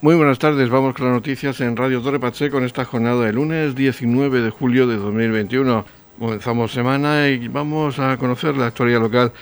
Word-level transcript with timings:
Muy 0.00 0.14
buenas 0.14 0.38
tardes, 0.38 0.70
vamos 0.70 0.94
con 0.94 1.06
las 1.06 1.14
noticias 1.16 1.60
en 1.60 1.76
Radio 1.76 2.00
Torre 2.00 2.20
Pacheco 2.20 2.58
en 2.58 2.64
esta 2.64 2.84
jornada 2.84 3.24
del 3.24 3.34
lunes 3.34 3.74
19 3.74 4.42
de 4.42 4.50
julio 4.50 4.86
de 4.86 4.96
2021. 4.96 5.84
Comenzamos 6.20 6.70
semana 6.70 7.26
y 7.26 7.48
vamos 7.48 7.98
a 7.98 8.16
conocer 8.16 8.56
la 8.56 8.66
actualidad 8.66 9.00
local, 9.00 9.32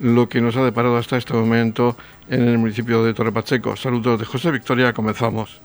lo 0.00 0.28
que 0.28 0.42
nos 0.42 0.54
ha 0.56 0.64
deparado 0.66 0.98
hasta 0.98 1.16
este 1.16 1.32
momento 1.32 1.96
en 2.28 2.46
el 2.46 2.58
municipio 2.58 3.02
de 3.02 3.14
Torre 3.14 3.32
Pacheco. 3.32 3.74
Saludos 3.74 4.20
de 4.20 4.26
José 4.26 4.50
Victoria, 4.50 4.92
comenzamos. 4.92 5.62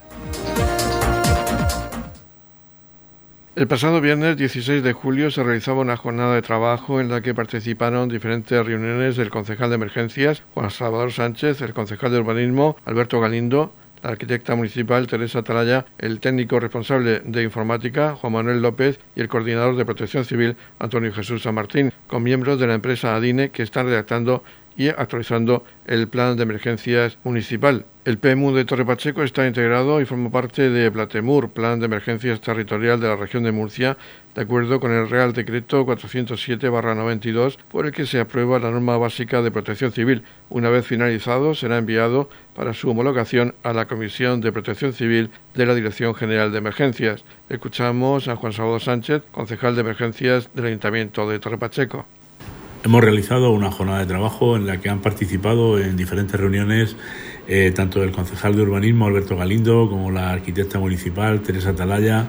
El 3.58 3.68
pasado 3.68 4.00
viernes 4.00 4.38
16 4.38 4.82
de 4.82 4.94
julio 4.94 5.30
se 5.30 5.44
realizaba 5.44 5.82
una 5.82 5.98
jornada 5.98 6.36
de 6.36 6.42
trabajo 6.42 7.02
en 7.02 7.10
la 7.10 7.20
que 7.20 7.36
participaron 7.36 8.08
diferentes 8.08 8.66
reuniones 8.66 9.18
del 9.18 9.30
concejal 9.30 9.72
de 9.72 9.76
emergencias, 9.76 10.42
Juan 10.54 10.72
Salvador 10.72 11.12
Sánchez, 11.12 11.60
el 11.62 11.74
concejal 11.74 12.14
de 12.14 12.20
urbanismo, 12.20 12.78
Alberto 12.86 13.20
Galindo, 13.20 13.74
la 14.04 14.10
arquitecta 14.12 14.56
municipal 14.56 15.08
Teresa 15.08 15.40
Atalaya, 15.40 15.86
el 15.98 16.20
técnico 16.20 16.60
responsable 16.60 17.22
de 17.26 17.44
informática 17.44 18.16
Juan 18.16 18.34
Manuel 18.34 18.62
López 18.62 19.00
y 19.16 19.22
el 19.22 19.28
coordinador 19.28 19.76
de 19.76 19.86
protección 19.86 20.26
civil 20.26 20.56
Antonio 20.80 21.14
Jesús 21.14 21.44
San 21.44 21.56
Martín, 21.56 21.94
con 22.08 22.24
miembros 22.24 22.60
de 22.60 22.68
la 22.68 22.76
empresa 22.76 23.16
ADINE 23.16 23.50
que 23.50 23.64
están 23.64 23.88
redactando 23.88 24.44
y 24.76 24.90
actualizando 24.90 25.66
el 25.86 26.08
plan 26.08 26.38
de 26.38 26.44
emergencias 26.44 27.18
municipal. 27.24 27.86
El 28.08 28.20
PMU 28.20 28.54
de 28.54 28.64
Torre 28.64 28.86
Pacheco 28.86 29.22
está 29.22 29.46
integrado 29.46 30.00
y 30.00 30.06
forma 30.06 30.30
parte 30.30 30.70
de 30.70 30.90
Platemur, 30.90 31.50
Plan 31.50 31.82
de 31.82 31.88
Emergencias 31.88 32.40
Territorial 32.40 33.02
de 33.02 33.10
la 33.10 33.18
región 33.18 33.44
de 33.44 33.52
Murcia, 33.52 33.98
de 34.34 34.44
acuerdo 34.44 34.80
con 34.80 34.94
el 34.94 35.10
Real 35.10 35.34
Decreto 35.34 35.86
407-92, 35.86 37.58
por 37.70 37.86
el 37.86 37.92
que 37.92 38.06
se 38.06 38.22
aprueba 38.22 38.60
la 38.60 38.72
norma 38.72 38.98
básica 38.98 39.42
de 39.42 39.52
protección 39.52 39.92
civil. 39.92 40.24
Una 40.50 40.70
vez 40.70 40.88
finalizado, 40.88 41.54
será 41.54 41.80
enviado 41.80 42.30
para 42.56 42.74
su 42.74 42.90
homologación 42.90 43.56
a 43.64 43.74
la 43.74 43.88
Comisión 43.88 44.40
de 44.40 44.54
Protección 44.54 44.94
Civil 44.94 45.30
de 45.54 45.66
la 45.66 45.76
Dirección 45.76 46.16
General 46.16 46.50
de 46.50 46.60
Emergencias. 46.60 47.26
Escuchamos 47.50 48.30
a 48.30 48.38
Juan 48.38 48.54
Salvador 48.54 48.80
Sánchez, 48.80 49.24
concejal 49.34 49.76
de 49.76 49.82
Emergencias 49.82 50.50
del 50.54 50.68
Ayuntamiento 50.68 51.30
de 51.30 51.40
Torre 51.40 51.58
Pacheco. 51.58 52.06
Hemos 52.86 53.04
realizado 53.04 53.52
una 53.52 53.70
jornada 53.70 54.00
de 54.00 54.06
trabajo 54.06 54.56
en 54.56 54.66
la 54.66 54.80
que 54.80 54.88
han 54.88 55.02
participado 55.02 55.78
en 55.78 55.98
diferentes 55.98 56.40
reuniones 56.40 56.96
eh, 57.48 57.72
tanto 57.74 58.04
el 58.04 58.12
concejal 58.12 58.56
de 58.56 58.62
urbanismo 58.62 59.06
Alberto 59.06 59.38
Galindo 59.38 59.90
como 59.90 60.12
la 60.12 60.32
arquitecta 60.32 60.80
municipal 60.80 61.42
Teresa 61.42 61.74
Talaya, 61.74 62.28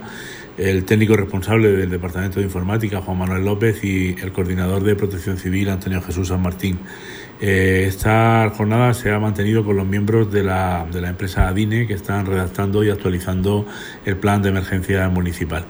el 0.56 0.84
técnico 0.84 1.16
responsable 1.16 1.72
del 1.72 1.90
Departamento 1.90 2.38
de 2.38 2.46
Informática 2.46 3.00
Juan 3.00 3.18
Manuel 3.18 3.44
López 3.44 3.82
y 3.82 4.14
el 4.20 4.32
coordinador 4.32 4.84
de 4.84 4.94
Protección 4.94 5.36
Civil 5.36 5.70
Antonio 5.70 6.00
Jesús 6.02 6.28
San 6.28 6.40
Martín. 6.40 6.78
Eh, 7.40 7.84
esta 7.88 8.52
jornada 8.56 8.94
se 8.94 9.12
ha 9.12 9.18
mantenido 9.18 9.64
con 9.64 9.76
los 9.76 9.86
miembros 9.86 10.32
de 10.32 10.42
la, 10.44 10.86
de 10.90 11.00
la 11.00 11.08
empresa 11.08 11.48
ADINE 11.48 11.86
que 11.86 11.94
están 11.94 12.26
redactando 12.26 12.82
y 12.84 12.90
actualizando 12.90 13.66
el 14.04 14.16
plan 14.16 14.42
de 14.42 14.50
emergencia 14.50 15.08
municipal. 15.08 15.64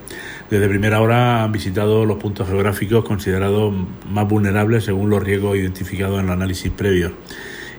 Desde 0.51 0.69
primera 0.69 1.01
hora 1.01 1.45
han 1.45 1.53
visitado 1.53 2.05
los 2.05 2.19
puntos 2.19 2.49
geográficos 2.49 3.05
considerados 3.05 3.75
más 4.11 4.29
vulnerables 4.29 4.85
según 4.85 5.11
los 5.11 5.23
riesgos 5.23 5.57
identificados 5.57 6.21
en 6.21 6.27
los 6.27 6.35
análisis 6.35 6.71
previos 6.71 7.13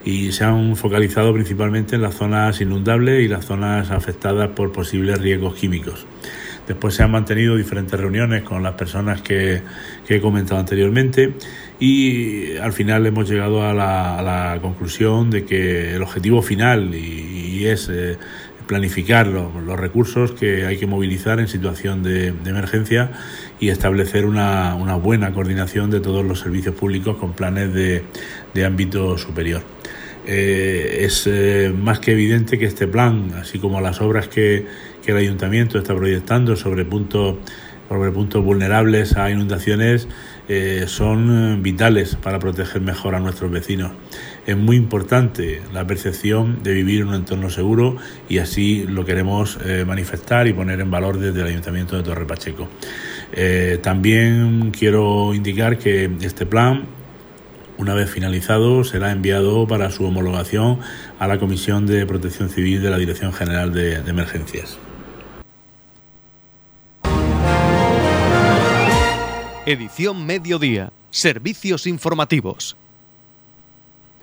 y 0.05 0.31
se 0.31 0.43
han 0.43 0.75
focalizado 0.75 1.33
principalmente 1.33 1.95
en 1.95 2.01
las 2.01 2.15
zonas 2.15 2.61
inundables 2.61 3.23
y 3.23 3.27
las 3.27 3.45
zonas 3.45 3.91
afectadas 3.91 4.49
por 4.49 4.71
posibles 4.71 5.19
riesgos 5.19 5.55
químicos. 5.55 6.05
Después 6.69 6.93
se 6.93 7.01
han 7.01 7.09
mantenido 7.09 7.55
diferentes 7.55 7.99
reuniones 7.99 8.43
con 8.43 8.61
las 8.61 8.75
personas 8.75 9.23
que, 9.23 9.63
he 10.07 10.21
comentado 10.21 10.59
anteriormente 10.59 11.33
y 11.79 12.57
al 12.57 12.73
final 12.73 13.05
hemos 13.07 13.27
llegado 13.27 13.63
a 13.63 13.73
la, 13.73 14.59
conclusión 14.61 15.31
de 15.31 15.45
que 15.45 15.95
el 15.95 16.03
objetivo 16.03 16.43
final 16.43 16.93
y, 16.93 17.65
es 17.65 17.89
eh, 17.91 18.17
planificar 18.67 19.25
los, 19.25 19.79
recursos 19.79 20.31
que 20.33 20.67
hay 20.67 20.77
que 20.77 20.85
movilizar 20.85 21.39
en 21.39 21.47
situación 21.47 22.03
de, 22.03 22.27
emergencia 22.45 23.13
y 23.59 23.69
establecer 23.69 24.27
una, 24.27 24.75
buena 24.97 25.33
coordinación 25.33 25.89
de 25.89 25.99
todos 26.01 26.23
los 26.23 26.39
servicios 26.39 26.75
públicos 26.75 27.17
con 27.17 27.33
planes 27.33 27.73
de, 27.73 28.03
ámbito 28.63 29.17
superior. 29.17 29.63
Eh, 30.31 31.05
es 31.05 31.25
eh, 31.25 31.73
más 31.75 31.97
que 31.97 32.11
evidente 32.11 32.59
que 32.59 32.65
este 32.65 32.87
plan, 32.87 33.31
así 33.41 33.57
como 33.57 33.81
las 33.81 33.99
obras 33.99 34.27
que, 34.27 34.89
el 35.07 35.17
ayuntamiento 35.17 35.79
está 35.79 35.95
proyectando 35.95 36.55
sobre 36.55 36.85
puntos, 36.85 37.37
sobre 37.87 38.11
puntos 38.11 38.43
vulnerables 38.43 39.17
a 39.17 39.31
inundaciones, 39.31 40.07
eh, 40.47 40.83
son 40.85 41.63
vitales 41.63 42.15
para 42.15 42.37
proteger 42.37 42.79
mejor 42.83 43.15
a 43.15 43.19
nuestros 43.19 43.49
vecinos 43.49 43.91
es 44.45 44.55
muy 44.55 44.75
importante 44.75 45.61
la 45.73 45.87
percepción 45.87 46.61
de 46.61 46.73
vivir 46.73 47.01
en 47.01 47.07
un 47.07 47.15
entorno 47.15 47.49
seguro 47.49 47.97
y 48.29 48.37
así 48.37 48.85
lo 48.87 49.03
queremos 49.05 49.59
manifestar 49.85 50.47
y 50.47 50.53
poner 50.53 50.79
en 50.79 50.89
valor 50.89 51.19
desde 51.19 51.41
el 51.41 51.47
Ayuntamiento 51.47 51.95
de 51.95 52.01
Torre 52.01 52.25
Pacheco. 52.25 52.67
También 53.83 54.71
quiero 54.71 55.35
indicar 55.35 55.77
que 55.77 56.09
este 56.21 56.47
plan, 56.47 56.87
una 57.79 57.93
vez 57.93 58.11
finalizado, 58.11 58.83
será 58.83 59.11
enviado 59.11 59.65
para 59.65 59.89
su 59.89 60.03
homologación 60.03 60.79
a 61.17 61.27
la 61.27 61.39
Comisión 61.39 61.87
de 61.87 62.05
Protección 62.05 62.49
Civil 62.49 62.83
de 62.83 62.89
la 62.89 62.97
Dirección 62.97 63.31
General 63.31 63.73
de 63.73 63.95
Emergencias. 64.05 64.77
Edición 69.65 70.25
Mediodía. 70.25 70.91
Servicios 71.09 71.87
informativos. 71.87 72.75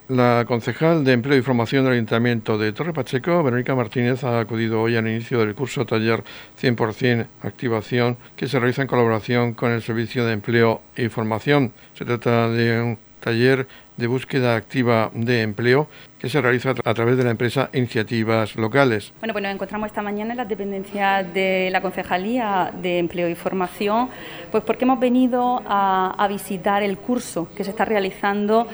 La 0.09 0.45
concejal 0.47 1.03
de 1.03 1.15
Empleo 1.15 1.39
y 1.39 1.43
Formación 1.43 1.85
del 1.85 1.95
Ayuntamiento 1.95 2.59
de 2.59 2.73
Torre 2.73 2.93
Pacheco, 2.93 3.43
Verónica 3.43 3.75
Martínez, 3.75 4.23
ha 4.23 4.39
acudido 4.39 4.83
hoy 4.83 4.97
al 4.97 5.09
inicio 5.09 5.41
del 5.41 5.55
curso 5.55 5.87
taller 5.87 6.23
100% 6.61 7.27
Activación 7.43 8.19
que 8.37 8.49
se 8.49 8.59
realiza 8.59 8.83
en 8.83 8.89
colaboración 8.89 9.55
con 9.55 9.73
el 9.73 9.83
Servicio 9.83 10.27
de 10.27 10.35
Empleo 10.35 10.83
y 10.95 11.09
Formación. 11.09 11.73
Se 11.95 12.05
trata 12.05 12.49
de 12.51 12.83
un 12.83 13.06
taller 13.27 13.67
de 13.97 14.07
búsqueda 14.07 14.55
activa 14.55 15.11
de 15.13 15.43
empleo 15.43 15.89
que 16.21 16.29
se 16.29 16.41
realiza 16.41 16.71
a 16.85 16.95
través 16.95 17.17
de 17.17 17.25
la 17.25 17.31
empresa 17.31 17.71
Iniciativas 17.73 18.55
Locales. 18.55 19.13
Bueno, 19.19 19.33
pues 19.35 19.43
nos 19.43 19.53
encontramos 19.53 19.89
esta 19.89 20.01
mañana 20.01 20.31
en 20.31 20.37
las 20.37 20.49
dependencias 20.49 21.35
de 21.35 21.69
la 21.73 21.81
Concejalía 21.81 22.73
de 22.81 23.01
Empleo 23.01 23.29
y 23.29 23.35
Formación, 23.35 24.11
pues 24.53 24.63
porque 24.63 24.85
hemos 24.85 25.01
venido 25.01 25.61
a, 25.67 26.15
a 26.17 26.29
visitar 26.29 26.85
el 26.85 26.99
curso 26.99 27.49
que 27.57 27.65
se 27.65 27.71
está 27.71 27.85
realizando 27.85 28.69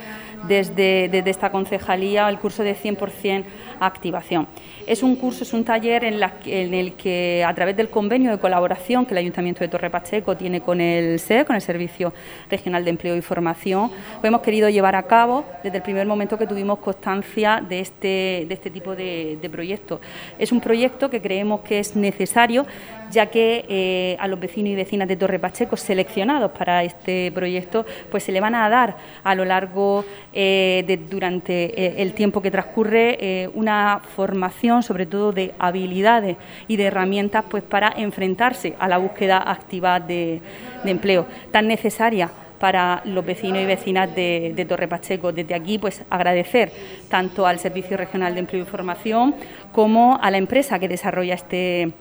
desde, 0.47 1.31
esta 1.31 1.51
concejalía 1.51 2.29
el 2.29 2.39
curso 2.39 2.63
de 2.63 2.77
100% 2.77 3.45
activación. 3.87 4.47
Es 4.87 5.03
un 5.03 5.17
curso, 5.17 5.45
es 5.45 5.53
un 5.53 5.65
taller 5.65 6.05
en, 6.05 6.75
el 6.75 6.93
que 6.95 7.45
a 7.47 7.55
través 7.55 7.77
del 7.77 7.89
convenio 7.89 8.31
de 8.31 8.39
colaboración 8.39 9.07
que 9.07 9.15
el 9.15 9.19
Ayuntamiento 9.19 9.61
de 9.61 9.69
Torre 9.69 9.91
Pacheco 9.91 10.37
tiene 10.37 10.61
con 10.61 10.81
el 10.81 11.19
SE, 11.19 11.45
con 11.45 11.57
el 11.57 11.63
Servicio 11.63 12.13
Regional 12.51 12.85
de 12.85 12.91
Empleo 12.91 13.17
y 13.17 13.23
Formación, 13.23 13.91
pues 14.21 14.25
hemos 14.25 14.41
querido 14.43 14.69
llevar 14.69 14.97
a 14.97 15.05
cabo 15.05 15.45
desde 15.63 15.79
el 15.79 15.83
primer 15.83 16.07
momento 16.07 16.39
que 16.39 16.47
tuvimos 16.47 16.79
constancia 16.79 17.63
de 17.67 17.81
este, 17.81 18.47
de 18.49 18.55
este 18.55 18.71
tipo 18.71 18.95
de, 18.95 19.39
de 19.41 19.51
proyecto. 19.51 20.01
Es 20.39 20.53
un 20.53 20.61
proyecto 20.61 21.11
que 21.11 21.21
creemos 21.21 21.61
que 21.61 21.79
es 21.79 21.97
necesario 21.97 22.67
ya 23.13 23.27
que 23.27 23.65
eh, 23.69 24.17
a 24.19 24.27
los 24.27 24.41
vecinos 24.41 24.71
y 24.71 24.75
vecinas 24.75 25.07
de 25.07 25.17
Torre 25.17 25.39
Pacheco 25.39 25.77
seleccionados 25.77 26.51
para 26.53 26.83
este 26.83 27.31
proyecto, 27.33 27.85
pues 28.11 28.25
se 28.25 28.33
le 28.33 28.41
van 28.41 28.55
a 28.55 28.69
dar 28.69 28.97
a 29.23 29.35
lo 29.35 29.45
largo 29.45 30.05
eh, 30.33 30.83
de 30.87 30.97
durante 30.97 31.79
eh, 31.79 32.03
el 32.03 32.15
tiempo 32.15 32.41
que 32.41 32.51
transcurre 32.51 33.51
una 33.55 33.72
formación, 34.15 34.83
sobre 34.83 35.07
todo 35.07 35.33
de 35.33 35.55
habilidades 35.59 36.37
y 36.69 36.77
de 36.77 36.85
herramientas, 36.85 37.45
pues 37.49 37.63
para 37.63 37.93
enfrentarse 37.97 38.75
a 38.79 38.89
la 38.89 38.99
búsqueda 38.99 39.39
activa 39.39 40.01
de, 40.01 40.41
empleo 40.85 41.27
tan 41.51 41.69
necesaria 41.69 42.31
para 42.59 43.03
los 43.05 43.25
vecinos 43.25 43.61
y 43.61 43.67
vecinas 43.67 44.15
de, 44.15 44.53
de, 44.55 44.65
Torre 44.65 44.87
Pacheco. 44.89 45.33
Desde 45.33 45.55
aquí, 45.55 45.79
pues 45.79 46.03
agradecer 46.11 46.71
tanto 47.09 47.47
al 47.47 47.59
Servicio 47.59 47.97
Regional 47.97 48.35
de 48.35 48.41
Empleo 48.41 48.63
y 48.63 48.67
Formación 48.67 49.35
como 49.73 50.19
a 50.23 50.31
la 50.31 50.39
empresa 50.39 50.79
que 50.79 50.89
desarrolla 50.89 51.35
este 51.35 51.93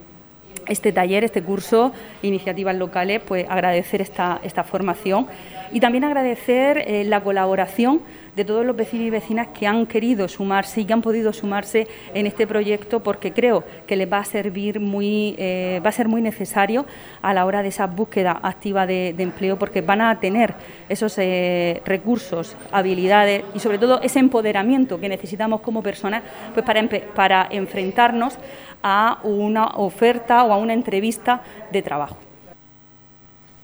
este 0.68 0.92
taller, 0.92 1.24
este 1.24 1.42
curso, 1.42 1.92
iniciativas 2.22 2.76
locales, 2.76 3.20
pues 3.26 3.46
agradecer 3.48 4.00
esta, 4.00 4.40
esta 4.42 4.64
formación 4.64 5.26
y 5.72 5.80
también 5.80 6.04
agradecer 6.04 6.78
eh, 6.86 7.04
la 7.04 7.22
colaboración 7.22 8.00
de 8.36 8.44
todos 8.44 8.64
los 8.64 8.76
vecinos 8.76 9.06
y 9.06 9.10
vecinas 9.10 9.48
que 9.48 9.66
han 9.66 9.86
querido 9.86 10.28
sumarse 10.28 10.80
y 10.80 10.84
que 10.84 10.92
han 10.92 11.02
podido 11.02 11.32
sumarse 11.32 11.86
en 12.14 12.26
este 12.26 12.46
proyecto 12.46 13.00
porque 13.00 13.32
creo 13.32 13.64
que 13.86 13.96
les 13.96 14.10
va 14.10 14.18
a 14.18 14.24
servir 14.24 14.80
muy, 14.80 15.34
eh, 15.38 15.80
va 15.84 15.90
a 15.90 15.92
ser 15.92 16.08
muy 16.08 16.22
necesario 16.22 16.86
a 17.20 17.34
la 17.34 17.44
hora 17.44 17.62
de 17.62 17.68
esa 17.68 17.86
búsqueda 17.86 18.38
activa 18.42 18.86
de, 18.86 19.14
empleo 19.22 19.56
porque 19.58 19.82
van 19.82 20.00
a 20.00 20.18
tener 20.18 20.54
esos 20.88 21.16
eh, 21.18 21.80
recursos, 21.84 22.56
habilidades 22.72 23.44
y 23.54 23.60
sobre 23.60 23.78
todo 23.78 24.00
ese 24.02 24.18
empoderamiento 24.18 24.98
que 24.98 25.08
necesitamos 25.08 25.60
como 25.60 25.82
personas 25.82 26.22
pues 26.54 26.66
para, 26.66 26.82
para 27.14 27.48
enfrentarnos 27.50 28.36
a 28.82 29.20
una 29.22 29.66
oferta 29.76 30.42
o 30.44 30.52
a 30.52 30.56
una 30.56 30.72
entrevista 30.72 31.42
de 31.70 31.82
trabajo. 31.82 32.31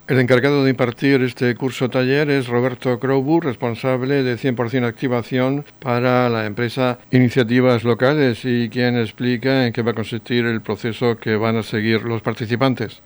El 0.08 0.18
encargado 0.18 0.64
de 0.64 0.70
impartir 0.70 1.20
este 1.20 1.54
curso 1.54 1.90
taller 1.90 2.30
es 2.30 2.48
Roberto 2.48 2.98
Crowbu, 2.98 3.42
responsable 3.42 4.22
de 4.22 4.36
100% 4.38 4.86
activación 4.86 5.66
para 5.80 6.30
la 6.30 6.46
empresa 6.46 6.98
Iniciativas 7.10 7.84
Locales 7.84 8.42
y 8.46 8.70
quien 8.70 8.96
explica 8.96 9.66
en 9.66 9.72
qué 9.74 9.82
va 9.82 9.90
a 9.90 9.94
consistir 9.94 10.46
el 10.46 10.62
proceso 10.62 11.18
que 11.18 11.36
van 11.36 11.58
a 11.58 11.62
seguir 11.62 12.04
los 12.04 12.22
participantes. 12.22 13.02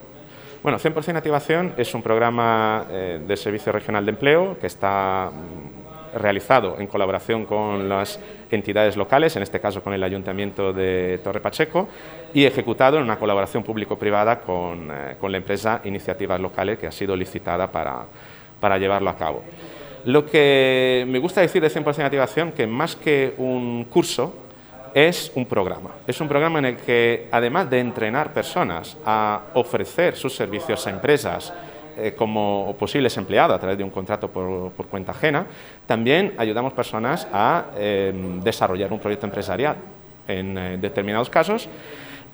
Bueno, 0.62 0.78
100% 0.78 1.16
activación 1.16 1.74
es 1.76 1.92
un 1.92 2.02
programa 2.02 2.86
eh, 2.88 3.20
del 3.26 3.36
Servicio 3.36 3.72
Regional 3.72 4.06
de 4.06 4.10
Empleo 4.12 4.56
que 4.60 4.68
está 4.68 5.28
realizado 6.14 6.78
en 6.78 6.86
colaboración 6.86 7.46
con 7.46 7.88
las 7.88 8.20
entidades 8.48 8.96
locales, 8.96 9.34
en 9.34 9.42
este 9.42 9.58
caso 9.58 9.82
con 9.82 9.92
el 9.92 10.04
Ayuntamiento 10.04 10.72
de 10.72 11.18
Torre 11.24 11.40
Pacheco, 11.40 11.88
y 12.34 12.44
ejecutado 12.44 12.96
en 12.96 13.04
una 13.04 13.18
colaboración 13.18 13.62
público-privada 13.62 14.40
con, 14.40 14.90
eh, 14.90 15.16
con, 15.20 15.30
la 15.30 15.38
empresa 15.38 15.80
Iniciativas 15.84 16.40
Locales, 16.40 16.78
que 16.78 16.86
ha 16.86 16.92
sido 16.92 17.14
licitada 17.14 17.70
para, 17.70 18.04
para 18.60 18.78
llevarlo 18.78 19.10
a 19.10 19.16
cabo. 19.16 19.42
Lo 20.04 20.26
que 20.26 21.04
me 21.08 21.18
gusta 21.18 21.40
decir 21.40 21.62
de 21.62 21.70
100% 21.70 22.04
activación, 22.04 22.52
que 22.52 22.66
más 22.66 22.96
que 22.96 23.34
un 23.38 23.84
curso, 23.84 24.34
es 24.94 25.32
un 25.34 25.46
programa. 25.46 25.90
Es 26.06 26.20
un 26.20 26.28
programa 26.28 26.58
en 26.58 26.64
el 26.66 26.76
que, 26.76 27.28
además 27.30 27.70
de 27.70 27.80
entrenar 27.80 28.32
personas 28.32 28.96
a 29.04 29.42
ofrecer 29.54 30.16
sus 30.16 30.34
servicios 30.34 30.86
a 30.86 30.90
empresas, 30.90 31.52
eh, 31.96 32.14
como 32.16 32.74
posibles 32.78 33.16
empleados 33.16 33.54
a 33.54 33.58
través 33.58 33.76
de 33.76 33.84
un 33.84 33.90
contrato 33.90 34.28
por, 34.28 34.72
cuenta 34.86 35.12
ajena, 35.12 35.46
también 35.86 36.34
ayudamos 36.38 36.72
personas 36.72 37.26
a 37.32 37.66
em, 37.76 38.40
desarrollar 38.40 38.92
un 38.92 38.98
proyecto 38.98 39.26
empresarial 39.26 39.76
en 40.26 40.56
eh, 40.56 40.78
determinados 40.78 41.28
casos. 41.28 41.68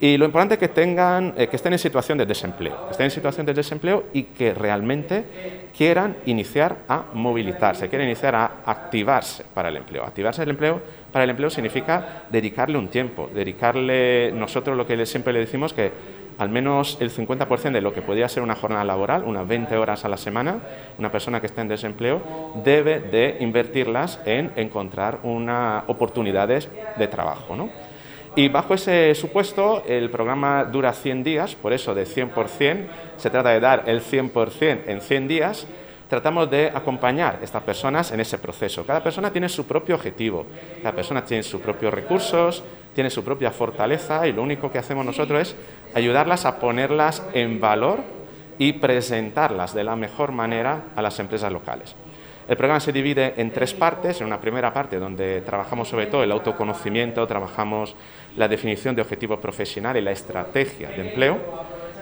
Y 0.01 0.17
lo 0.17 0.25
importante 0.25 0.53
es 0.53 0.59
que, 0.59 0.69
tengan, 0.69 1.33
eh, 1.35 1.47
que 1.47 1.57
estén 1.57 1.73
en 1.73 1.79
situación 1.79 2.17
de 2.17 2.25
desempleo, 2.25 2.85
que 2.85 2.91
estén 2.91 3.05
en 3.05 3.11
situación 3.11 3.45
de 3.45 3.53
desempleo 3.53 4.05
y 4.13 4.23
que 4.23 4.53
realmente 4.53 5.25
quieran 5.75 6.15
iniciar 6.25 6.77
a 6.87 7.05
movilizarse, 7.13 7.89
quieran 7.89 8.07
iniciar 8.07 8.33
a 8.33 8.51
activarse 8.65 9.43
para 9.53 9.67
el 9.67 9.75
empleo. 9.75 10.03
Activarse 10.05 10.43
el 10.43 10.51
empleo 10.51 10.81
para 11.11 11.25
el 11.25 11.29
empleo 11.31 11.49
significa 11.49 12.23
dedicarle 12.29 12.77
un 12.77 12.87
tiempo, 12.87 13.29
dedicarle, 13.33 14.31
nosotros 14.31 14.77
lo 14.77 14.87
que 14.87 15.05
siempre 15.05 15.33
le 15.33 15.39
decimos 15.39 15.73
que 15.73 15.91
al 16.37 16.47
menos 16.47 16.97
el 17.01 17.11
50% 17.11 17.71
de 17.71 17.81
lo 17.81 17.93
que 17.93 18.01
podría 18.01 18.29
ser 18.29 18.41
una 18.41 18.55
jornada 18.55 18.85
laboral, 18.85 19.25
unas 19.25 19.45
20 19.45 19.75
horas 19.75 20.05
a 20.05 20.09
la 20.09 20.15
semana, 20.15 20.59
una 20.97 21.11
persona 21.11 21.41
que 21.41 21.47
está 21.47 21.61
en 21.61 21.67
desempleo 21.67 22.53
debe 22.63 23.01
de 23.01 23.35
invertirlas 23.41 24.21
en 24.25 24.53
encontrar 24.55 25.19
una, 25.23 25.83
oportunidades 25.87 26.69
de 26.97 27.07
trabajo. 27.09 27.57
¿no? 27.57 27.88
Y 28.39 28.47
bajo 28.47 28.73
ese 28.73 29.13
supuesto, 29.15 29.83
el 29.85 30.09
programa 30.09 30.63
dura 30.63 30.93
100 30.93 31.25
días, 31.25 31.55
por 31.55 31.73
eso 31.73 31.93
de 31.93 32.05
100%, 32.05 32.85
se 33.17 33.29
trata 33.29 33.49
de 33.49 33.59
dar 33.59 33.83
el 33.85 34.01
100% 34.01 34.83
en 34.87 35.01
100 35.01 35.27
días, 35.27 35.67
tratamos 36.07 36.49
de 36.49 36.71
acompañar 36.73 37.39
a 37.41 37.43
estas 37.43 37.61
personas 37.63 38.13
en 38.13 38.21
ese 38.21 38.37
proceso. 38.37 38.85
Cada 38.85 39.03
persona 39.03 39.29
tiene 39.29 39.49
su 39.49 39.67
propio 39.67 39.95
objetivo, 39.95 40.45
cada 40.81 40.95
persona 40.95 41.25
tiene 41.25 41.43
sus 41.43 41.59
propios 41.59 41.93
recursos, 41.93 42.63
tiene 42.95 43.09
su 43.09 43.25
propia 43.25 43.51
fortaleza 43.51 44.25
y 44.25 44.31
lo 44.31 44.41
único 44.41 44.71
que 44.71 44.77
hacemos 44.77 45.05
nosotros 45.05 45.41
es 45.41 45.55
ayudarlas 45.93 46.45
a 46.45 46.61
ponerlas 46.61 47.21
en 47.33 47.59
valor 47.59 47.99
y 48.57 48.71
presentarlas 48.71 49.73
de 49.73 49.83
la 49.83 49.97
mejor 49.97 50.31
manera 50.31 50.83
a 50.95 51.01
las 51.01 51.19
empresas 51.19 51.51
locales. 51.51 51.93
El 52.49 52.57
programa 52.57 52.79
se 52.79 52.91
divide 52.91 53.35
en 53.37 53.51
tres 53.51 53.75
partes. 53.75 54.19
En 54.21 54.25
una 54.25 54.41
primera 54.41 54.73
parte 54.73 54.97
donde 54.97 55.41
trabajamos 55.41 55.87
sobre 55.87 56.07
todo 56.07 56.23
el 56.23 56.31
autoconocimiento, 56.31 57.27
trabajamos 57.27 57.95
la 58.35 58.47
definición 58.47 58.95
de 58.95 59.03
objetivos 59.03 59.37
profesionales 59.39 60.01
y 60.01 60.05
la 60.05 60.11
estrategia 60.11 60.89
de 60.89 61.09
empleo. 61.09 61.37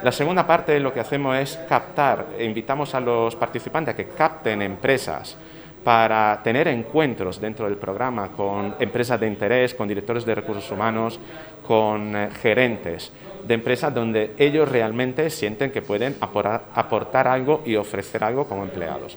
La 0.04 0.12
segunda 0.14 0.48
parte 0.48 0.80
lo 0.80 0.94
que 0.94 1.02
hacemos 1.02 1.36
es 1.36 1.58
captar, 1.68 2.28
invitamos 2.40 2.96
a 2.96 3.02
los 3.02 3.36
participantes 3.36 3.94
a 3.94 3.98
que 3.98 4.08
capten 4.08 4.62
empresas 4.62 5.36
para 5.84 6.42
tener 6.42 6.70
encuentros 6.70 7.42
dentro 7.42 7.66
del 7.66 7.78
programa 7.78 8.30
con 8.30 8.76
empresas 8.80 9.20
de 9.20 9.28
interés, 9.28 9.74
con 9.74 9.86
directores 9.86 10.26
de 10.26 10.36
recursos 10.36 10.72
humanos, 10.72 11.20
con 11.68 12.16
eh, 12.16 12.30
gerentes 12.42 13.12
de 13.46 13.54
empresas 13.54 13.94
donde 13.94 14.34
ellos 14.38 14.70
realmente 14.70 15.30
sienten 15.30 15.72
que 15.72 15.82
pueden 15.82 16.16
aportar, 16.20 17.28
algo 17.28 17.64
y 17.66 17.76
ofrecer 17.76 18.24
algo 18.24 18.48
como 18.48 18.64
empleados. 18.64 19.16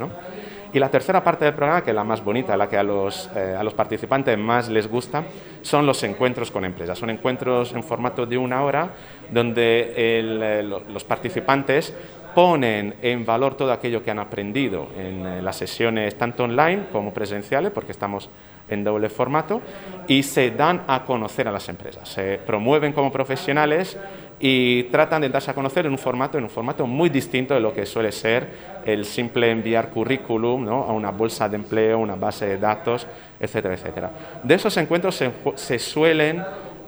Y 0.73 0.79
la 0.79 0.89
tercera 0.89 1.23
parte 1.25 1.45
del 1.45 1.55
programa, 1.55 1.83
que 1.83 1.91
es 1.91 1.97
la 1.97 2.05
más 2.05 2.23
bonita, 2.23 2.57
la 2.57 2.69
que 2.69 2.77
a 2.77 2.83
los, 2.83 3.29
eh, 3.35 3.57
a 3.59 3.63
los 3.65 3.75
participantes 3.75 4.39
más 4.39 4.69
les 4.69 4.89
gusta, 4.89 5.25
son 5.63 5.85
los 5.85 6.03
encuentros 6.05 6.51
con 6.51 6.65
empresas. 6.65 6.97
Son 6.97 7.11
encuentros 7.11 7.73
en 7.73 7.83
formato 7.83 8.25
de 8.25 8.39
una 8.39 8.63
hora 8.63 8.91
donde 9.31 9.93
eh, 9.97 10.63
los 10.63 11.03
participantes 11.05 11.93
ponen 12.35 12.95
en 13.03 13.25
valor 13.27 13.57
todo 13.57 13.73
aquello 13.73 14.05
que 14.05 14.13
han 14.13 14.21
aprendido 14.21 14.89
en 14.97 15.27
eh, 15.27 15.43
las 15.43 15.57
sesiones 15.57 16.17
tanto 16.17 16.45
online 16.45 16.85
como 16.93 17.13
presenciales, 17.13 17.73
porque 17.73 17.91
estamos 17.93 18.31
en 18.69 18.85
doble 18.85 19.09
formato, 19.09 19.61
y 20.07 20.23
se 20.23 20.53
dan 20.53 20.83
a 20.87 21.05
conocer 21.05 21.49
a 21.49 21.53
las 21.53 21.69
empresas. 21.69 22.09
Se 22.09 22.39
promueven 22.39 22.93
como 22.93 23.11
profesionales 23.11 23.99
y 24.41 24.85
tratan 24.85 25.21
de 25.21 25.29
darse 25.29 25.51
a 25.51 25.55
conocer 25.55 25.85
en 25.85 25.93
un 25.93 25.99
formato, 25.99 26.39
en 26.39 26.45
un 26.45 26.51
formato 26.51 26.87
muy 26.87 27.11
distinto 27.11 27.53
de 27.53 27.61
lo 27.61 27.75
que 27.75 27.85
suele 27.85 28.11
ser 28.11 28.49
el 28.87 29.05
simple 29.05 29.51
enviar 29.51 29.91
currículum 29.91 30.65
¿no? 30.65 30.85
a 30.85 30.93
una 30.93 31.11
bolsa 31.11 31.47
de 31.47 31.57
empleo, 31.57 31.99
una 31.99 32.17
base 32.17 32.47
de 32.47 32.57
datos, 32.57 33.07
etcétera, 33.39 33.75
etcétera. 33.75 34.11
De 34.43 34.55
esos 34.55 34.75
encuentros 34.79 35.15
se, 35.15 35.31
se 35.57 35.79
suelen 35.79 36.43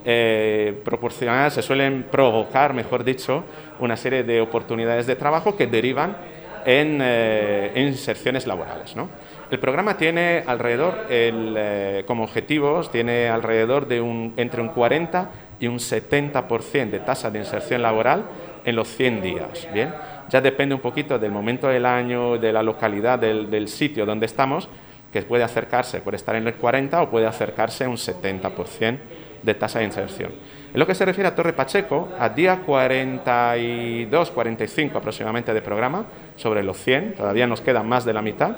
eh, 0.04 0.80
proporcionar, 0.84 1.50
se 1.50 1.62
suelen 1.62 2.04
provocar, 2.10 2.74
mejor 2.74 3.04
dicho, 3.04 3.44
una 3.78 3.96
serie 3.96 4.24
de 4.24 4.40
oportunidades 4.40 5.06
de 5.06 5.14
trabajo 5.14 5.54
que 5.54 5.66
derivan 5.66 6.16
en, 6.64 6.98
eh, 7.02 7.72
inserciones 7.76 8.46
laborales. 8.46 8.96
¿no? 8.96 9.08
El 9.50 9.58
programa 9.60 9.96
tiene 9.96 10.42
alrededor, 10.46 11.06
el, 11.08 11.54
eh, 11.56 12.04
como 12.06 12.24
objetivos, 12.24 12.90
tiene 12.90 13.28
alrededor 13.28 13.86
de 13.86 14.00
un, 14.00 14.32
entre 14.36 14.60
un 14.60 14.68
40 14.68 15.30
y 15.62 15.68
un 15.68 15.78
70% 15.78 16.90
de 16.90 16.98
tasa 16.98 17.30
de 17.30 17.38
inserción 17.38 17.82
laboral 17.82 18.24
en 18.64 18.74
los 18.74 18.88
100 18.88 19.22
días. 19.22 19.68
Bien, 19.72 19.94
ya 20.28 20.40
depende 20.40 20.74
un 20.74 20.80
poquito 20.80 21.20
del 21.20 21.30
momento 21.30 21.68
del 21.68 21.86
año, 21.86 22.36
de 22.36 22.52
la 22.52 22.64
localidad, 22.64 23.20
del, 23.20 23.68
sitio 23.68 24.04
donde 24.04 24.26
estamos, 24.26 24.68
que 25.12 25.22
puede 25.22 25.44
acercarse, 25.44 26.00
puede 26.00 26.16
estar 26.16 26.34
en 26.34 26.48
el 26.48 26.54
40 26.54 27.02
o 27.02 27.10
puede 27.10 27.26
acercarse 27.28 27.86
un 27.86 27.96
70% 27.96 28.98
de 29.40 29.54
tasa 29.54 29.78
de 29.78 29.84
inserción. 29.84 30.32
En 30.74 30.80
lo 30.80 30.84
que 30.84 30.96
se 30.96 31.04
refiere 31.04 31.28
a 31.28 31.34
Torre 31.36 31.52
Pacheco, 31.52 32.08
a 32.18 32.28
día 32.28 32.58
42, 32.66 34.30
45 34.32 34.98
aproximadamente 34.98 35.54
de 35.54 35.62
programa, 35.62 36.06
sobre 36.34 36.64
los 36.64 36.76
100, 36.78 37.14
todavía 37.14 37.46
nos 37.46 37.60
queda 37.60 37.84
más 37.84 38.04
de 38.04 38.12
la 38.12 38.22
mitad, 38.22 38.56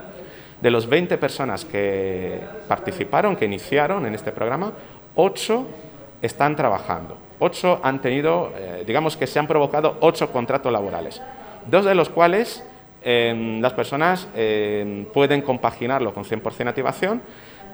de 0.58 0.70
los 0.70 0.88
20 0.88 1.18
personas 1.18 1.66
que 1.66 2.40
participaron, 2.66 3.36
que 3.36 3.44
iniciaron 3.44 4.06
en 4.06 4.14
este 4.14 4.32
programa, 4.32 4.72
8 5.16 5.66
están 6.24 6.56
trabajando. 6.56 7.18
Ocho 7.38 7.80
han 7.82 8.00
tenido, 8.00 8.52
eh, 8.56 8.84
digamos 8.86 9.16
que 9.16 9.26
se 9.26 9.38
han 9.38 9.46
provocado 9.46 9.98
ocho 10.00 10.32
contratos 10.32 10.72
laborales, 10.72 11.20
dos 11.66 11.84
de 11.84 11.94
los 11.94 12.08
cuales 12.08 12.64
em, 13.02 13.60
las 13.60 13.74
personas 13.74 14.26
em, 14.34 15.04
pueden 15.06 15.42
compaginarlo 15.42 16.14
con 16.14 16.24
100% 16.24 16.68
activación, 16.68 17.20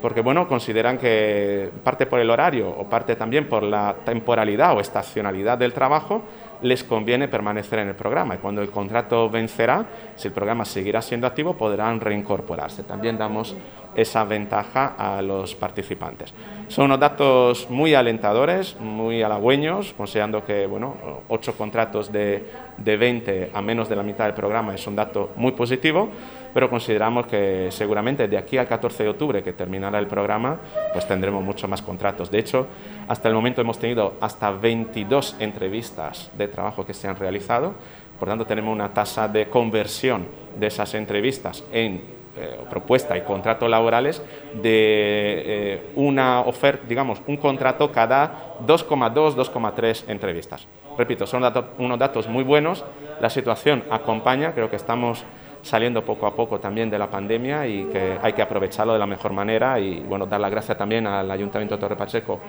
porque 0.03 0.21
bueno, 0.23 0.49
consideran 0.49 0.99
que 0.99 1.71
parte 1.85 2.07
por 2.07 2.19
el 2.19 2.31
horario 2.31 2.69
o 2.69 2.89
parte 2.89 3.15
también 3.15 3.49
por 3.49 3.63
la 3.63 3.95
temporalidad 4.05 4.77
o 4.77 4.81
estacionalidad 4.81 5.57
del 5.57 5.73
trabajo, 5.73 6.23
les 6.63 6.85
conviene 6.85 7.29
permanecer 7.29 7.81
en 7.81 7.89
el 7.89 7.95
programa 7.95 8.35
y 8.35 8.39
cuando 8.39 8.63
el 8.63 8.71
contrato 8.71 9.29
vencerá, 9.31 9.87
si 10.17 10.29
el 10.29 10.35
programa 10.35 10.65
seguirá 10.65 11.03
siendo 11.03 11.27
activo, 11.27 11.55
podrán 11.55 12.01
reincorporarse. 12.01 12.83
También 12.83 13.17
damos 13.19 13.57
esa 13.95 14.25
ventaja 14.25 14.95
a 14.97 15.21
los 15.23 15.55
participantes. 15.55 16.33
Son 16.69 16.85
unos 16.85 17.01
datos 17.01 17.69
muy 17.71 17.95
alentadores, 17.95 18.79
muy 18.79 19.23
halagüeños, 19.23 19.93
considerando 19.95 20.45
que 20.45 20.67
bueno, 20.67 21.23
ocho 21.29 21.57
contratos 21.57 22.13
de, 22.13 22.45
de 22.77 22.97
20 22.97 23.51
a 23.53 23.61
menos 23.61 23.89
de 23.89 23.97
la 23.97 24.03
mitad 24.03 24.27
del 24.27 24.35
programa 24.35 24.75
es 24.75 24.87
un 24.87 24.95
dato 24.95 25.31
muy 25.37 25.53
positivo, 25.53 26.09
pero 26.53 26.69
consideramos 26.69 27.27
que 27.27 27.69
seguramente 27.71 28.29
de 28.29 28.39
aquí 28.39 28.59
al 28.59 28.67
14 28.67 29.05
de 29.05 29.09
octubre, 29.09 29.43
que 29.43 29.53
terminará 29.53 29.99
el 29.99 30.07
programa, 30.07 30.59
pues 30.93 31.07
tendremos 31.07 31.43
muchos 31.43 31.69
más 31.69 31.83
contratos. 31.83 32.31
De 32.31 32.39
hecho, 32.39 32.67
hasta 33.09 33.29
el 33.29 33.35
momento 33.35 33.61
hemos 33.61 33.79
tenido 33.79 34.15
hasta 34.21 34.51
22 34.51 35.37
entrevistas 35.39 36.31
de 36.37 36.49
trabajo 36.49 36.85
que 36.85 36.95
se 36.95 37.09
han 37.09 37.17
realizado, 37.17 37.75
por 38.19 38.29
tanto 38.29 38.45
tenemos 38.45 38.73
una 38.73 38.93
tasa 38.93 39.29
de 39.29 39.49
conversión 39.49 40.27
de 40.59 40.67
esas 40.67 40.95
entrevistas 40.95 41.65
en 41.73 42.21
eh, 42.37 42.61
propuesta 42.71 43.17
y 43.17 43.23
contratos 43.23 43.69
laborales 43.69 44.23
de 44.55 44.63
eh, 44.63 45.83
una 45.97 46.41
oferta, 46.43 46.85
digamos, 46.89 47.21
un 47.27 47.37
contrato 47.37 47.91
cada 47.91 48.57
2,2, 48.65 49.35
2,3 49.35 50.05
entrevistas. 50.07 50.67
Repito, 50.97 51.27
son 51.27 51.43
unos 51.79 51.99
datos 51.99 52.29
muy 52.29 52.45
buenos, 52.45 52.85
la 53.21 53.31
situación 53.31 53.83
acompaña, 53.91 54.53
creo 54.53 54.71
que 54.71 54.77
estamos 54.77 55.25
saliendo 55.63 56.05
poco 56.05 56.27
a 56.27 56.35
poco 56.35 56.59
también 56.59 56.91
de 56.91 56.99
la 56.99 57.11
pandemia 57.11 57.67
y 57.67 57.85
que 57.85 58.19
hay 58.23 58.33
que 58.33 58.43
aprovecharlo 58.43 58.93
de 58.93 58.99
la 58.99 59.07
mejor 59.07 59.33
manera 59.33 59.79
y 59.79 60.01
bueno, 60.01 60.27
dar 60.27 60.41
la 60.41 60.49
gracia 60.49 60.77
también 60.77 61.07
al 61.07 61.31
Ayuntamiento 61.31 61.77
de 61.77 61.81
Torre 61.81 61.97
Pacheco 61.97 62.41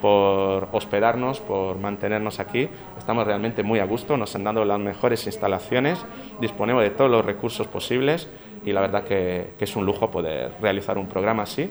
por 0.00 0.68
hospedarnos, 0.72 1.40
por 1.40 1.78
mantenernos 1.78 2.38
aquí. 2.40 2.68
Estamos 2.98 3.26
realmente 3.26 3.62
muy 3.62 3.78
a 3.78 3.84
gusto, 3.84 4.16
nos 4.16 4.34
han 4.34 4.44
dado 4.44 4.64
las 4.64 4.78
mejores 4.78 5.26
instalaciones, 5.26 6.04
disponemos 6.40 6.82
de 6.82 6.90
todos 6.90 7.10
los 7.10 7.24
recursos 7.24 7.66
posibles 7.66 8.28
y 8.64 8.72
la 8.72 8.80
verdad 8.80 9.04
que, 9.04 9.54
es 9.58 9.76
un 9.76 9.86
lujo 9.86 10.10
poder 10.10 10.52
realizar 10.60 10.98
un 10.98 11.08
programa 11.08 11.44
así. 11.44 11.70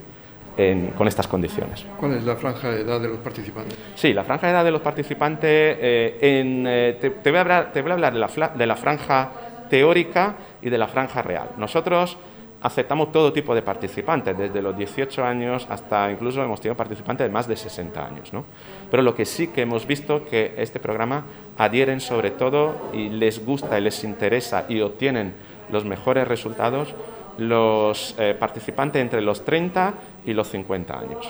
con 0.98 1.08
estas 1.08 1.28
condiciones. 1.28 1.86
¿Cuál 2.00 2.14
es 2.14 2.24
la 2.24 2.38
franja 2.38 2.72
de 2.72 2.82
edad 2.82 3.02
de 3.02 3.10
los 3.10 3.18
participantes? 3.18 3.78
Sí, 3.96 4.14
la 4.14 4.24
franja 4.24 4.48
de 4.48 4.54
edad 4.54 4.64
de 4.64 4.72
los 4.72 4.82
participantes, 4.82 5.50
eh, 5.50 6.18
eh, 6.22 6.98
te, 7.22 7.30
voy 7.30 7.38
a 7.38 7.42
hablar, 7.42 7.74
te 7.74 7.82
voy 7.82 7.92
a 7.92 7.96
hablar 7.96 8.14
de, 8.14 8.20
la, 8.20 8.30
de 8.56 8.66
la 8.66 8.76
franja 8.78 9.32
teórica 9.70 10.36
y 10.62 10.70
de 10.70 10.78
la 10.78 10.88
franja 10.88 11.22
real. 11.22 11.50
Nosotros 11.58 12.18
aceptamos 12.62 13.12
todo 13.12 13.32
tipo 13.32 13.54
de 13.54 13.62
participantes, 13.62 14.36
desde 14.36 14.62
los 14.62 14.76
18 14.76 15.24
años 15.24 15.68
hasta 15.70 16.12
incluso 16.12 16.44
hemos 16.44 16.60
tenido 16.60 16.76
participantes 16.76 17.28
de 17.28 17.32
más 17.32 17.48
de 17.48 17.56
60 17.56 18.06
años. 18.06 18.34
¿no? 18.34 18.46
Pero 18.90 19.04
lo 19.04 19.14
que 19.14 19.26
sí 19.26 19.48
que 19.48 19.62
hemos 19.62 19.86
visto 19.86 20.26
que 20.26 20.56
este 20.58 20.80
programa 20.80 21.26
adhieren 21.58 22.02
sobre 22.02 22.32
todo 22.32 22.90
y 22.94 23.10
les 23.10 23.46
gusta 23.46 23.78
y 23.78 23.82
les 23.82 24.04
interesa 24.04 24.66
y 24.68 24.82
obtienen 24.82 25.34
los 25.72 25.86
mejores 25.86 26.28
resultados 26.28 26.94
los 27.38 28.16
eh, 28.18 28.36
participantes 28.40 29.02
entre 29.02 29.22
los 29.22 29.44
30 29.44 29.94
y 30.26 30.34
los 30.34 30.50
50 30.50 31.00
años. 31.00 31.26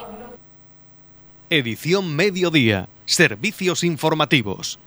Edición 1.50 2.16
Mediodía. 2.16 2.88
Servicios 3.06 3.84
informativos. 3.84 4.80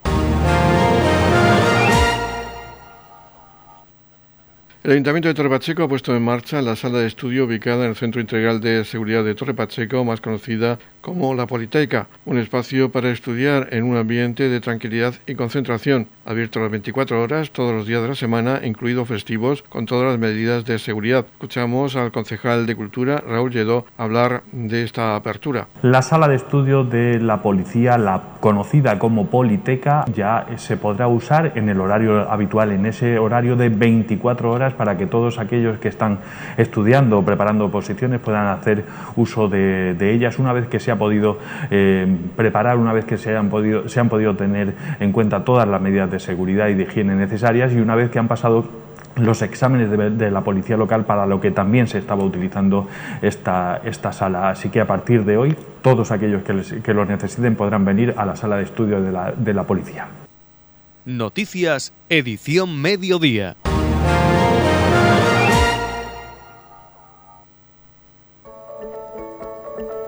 El 4.85 4.93
Ayuntamiento 4.93 5.27
de 5.27 5.35
Torre 5.35 5.51
Pacheco 5.51 5.83
ha 5.83 5.89
puesto 5.89 6.15
en 6.15 6.23
marcha 6.23 6.63
la 6.63 6.77
sala 6.77 6.99
de 6.99 7.09
estudio 7.09 7.47
ubicada 7.47 7.83
en 7.83 7.91
el 7.91 7.97
Centro 7.97 8.21
Integral 8.21 8.61
de 8.61 8.85
Seguridad 8.85 9.25
de 9.25 9.35
Torre 9.35 9.53
Pacheco, 9.53 10.05
más 10.05 10.21
conocida 10.21 10.79
como 11.01 11.35
la 11.35 11.47
Politeca, 11.47 12.07
un 12.27 12.39
espacio 12.39 12.93
para 12.93 13.11
estudiar 13.11 13.69
en 13.73 13.85
un 13.85 13.97
ambiente 13.97 14.49
de 14.49 14.61
tranquilidad 14.61 15.15
y 15.27 15.35
concentración, 15.35 16.07
abierto 16.27 16.61
las 16.61 16.71
24 16.71 17.21
horas 17.21 17.51
todos 17.51 17.75
los 17.75 17.87
días 17.87 18.03
de 18.03 18.09
la 18.09 18.15
semana, 18.15 18.61
incluidos 18.63 19.09
festivos, 19.09 19.63
con 19.63 19.87
todas 19.87 20.07
las 20.11 20.19
medidas 20.19 20.65
de 20.65 20.79
seguridad. 20.79 21.27
Escuchamos 21.33 21.97
al 21.97 22.13
concejal 22.13 22.67
de 22.67 22.77
Cultura, 22.77 23.23
Raúl 23.27 23.51
Lledó, 23.51 23.85
hablar 23.97 24.43
de 24.53 24.85
esta 24.85 25.17
apertura. 25.17 25.67
La 25.83 26.03
sala 26.03 26.29
de 26.29 26.37
estudio 26.37 26.85
de 26.85 27.19
la 27.21 27.43
policía, 27.43 27.99
la 27.99 28.23
conocida 28.41 28.99
como 28.99 29.27
Politeca, 29.27 30.05
ya 30.15 30.47
se 30.57 30.77
podrá 30.77 31.09
usar 31.09 31.53
en 31.57 31.69
el 31.69 31.81
horario 31.81 32.31
habitual, 32.31 32.71
en 32.71 32.87
ese 32.87 33.19
horario 33.19 33.57
de 33.57 33.71
24 33.71 34.51
horas, 34.53 34.75
para 34.79 34.97
que 34.97 35.07
todos 35.07 35.39
aquellos 35.39 35.79
que 35.79 35.89
están 35.89 36.21
estudiando 36.57 37.19
o 37.19 37.25
preparando 37.25 37.71
posiciones 37.71 38.21
puedan 38.21 38.47
hacer 38.47 38.85
uso 39.17 39.49
de, 39.49 39.97
ellas 40.01 40.39
una 40.39 40.55
vez 40.55 40.69
que 40.69 40.81
se 40.81 40.91
ha 40.91 40.97
podido 40.97 41.39
eh, 41.71 42.07
preparar 42.37 42.79
una 42.79 42.95
vez 42.95 43.05
que 43.05 43.19
se 43.19 43.37
han, 43.37 43.51
podido, 43.51 43.89
se 43.89 44.01
han 44.01 44.09
podido 44.09 44.37
tener 44.37 44.75
en 45.01 45.13
cuenta 45.13 45.45
todas 45.45 45.69
las 45.69 45.83
medidas 45.83 46.11
de 46.11 46.21
seguridad 46.21 46.69
y 46.69 46.75
de 46.75 46.85
higiene 46.85 47.15
necesarias 47.15 47.73
y 47.73 47.81
una 47.81 47.95
vez 47.95 48.11
que 48.11 48.19
han 48.19 48.29
pasado 48.29 48.65
los 49.17 49.43
exámenes 49.43 49.91
de, 49.91 50.31
la 50.31 50.43
policía 50.43 50.77
local 50.77 51.05
para 51.05 51.27
lo 51.27 51.41
que 51.41 51.51
también 51.51 51.89
se 51.89 51.99
estaba 51.99 52.23
utilizando 52.23 52.89
esta, 53.21 53.81
esta 53.85 54.13
sala. 54.13 54.51
Así 54.51 54.69
que 54.69 54.81
a 54.81 54.87
partir 54.87 55.25
de 55.25 55.37
hoy 55.37 55.57
todos 55.83 56.11
aquellos 56.11 56.43
que, 56.43 56.81
que 56.83 56.95
lo 56.95 57.05
necesiten 57.05 57.57
podrán 57.57 57.85
venir 57.85 58.15
a 58.17 58.25
la 58.25 58.37
sala 58.37 58.57
de 58.57 58.63
estudio 58.65 59.03
de 59.03 59.13
la, 59.13 59.33
de 59.33 59.55
la 59.55 59.65
policía. 59.65 60.07
Noticias, 61.05 61.93
edición 62.11 62.81
mediodía. 62.81 63.57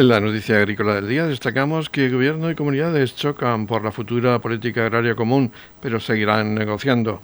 En 0.00 0.08
la 0.08 0.20
noticia 0.20 0.56
agrícola 0.56 0.94
del 0.94 1.08
día 1.08 1.26
destacamos 1.26 1.88
que 1.88 2.08
gobierno 2.10 2.50
y 2.50 2.54
comunidades 2.54 3.16
chocan 3.16 3.66
por 3.66 3.82
la 3.84 3.92
futura 3.92 4.38
política 4.38 4.86
agraria 4.86 5.14
común, 5.14 5.52
pero 5.80 6.00
seguirán 6.00 6.54
negociando. 6.54 7.20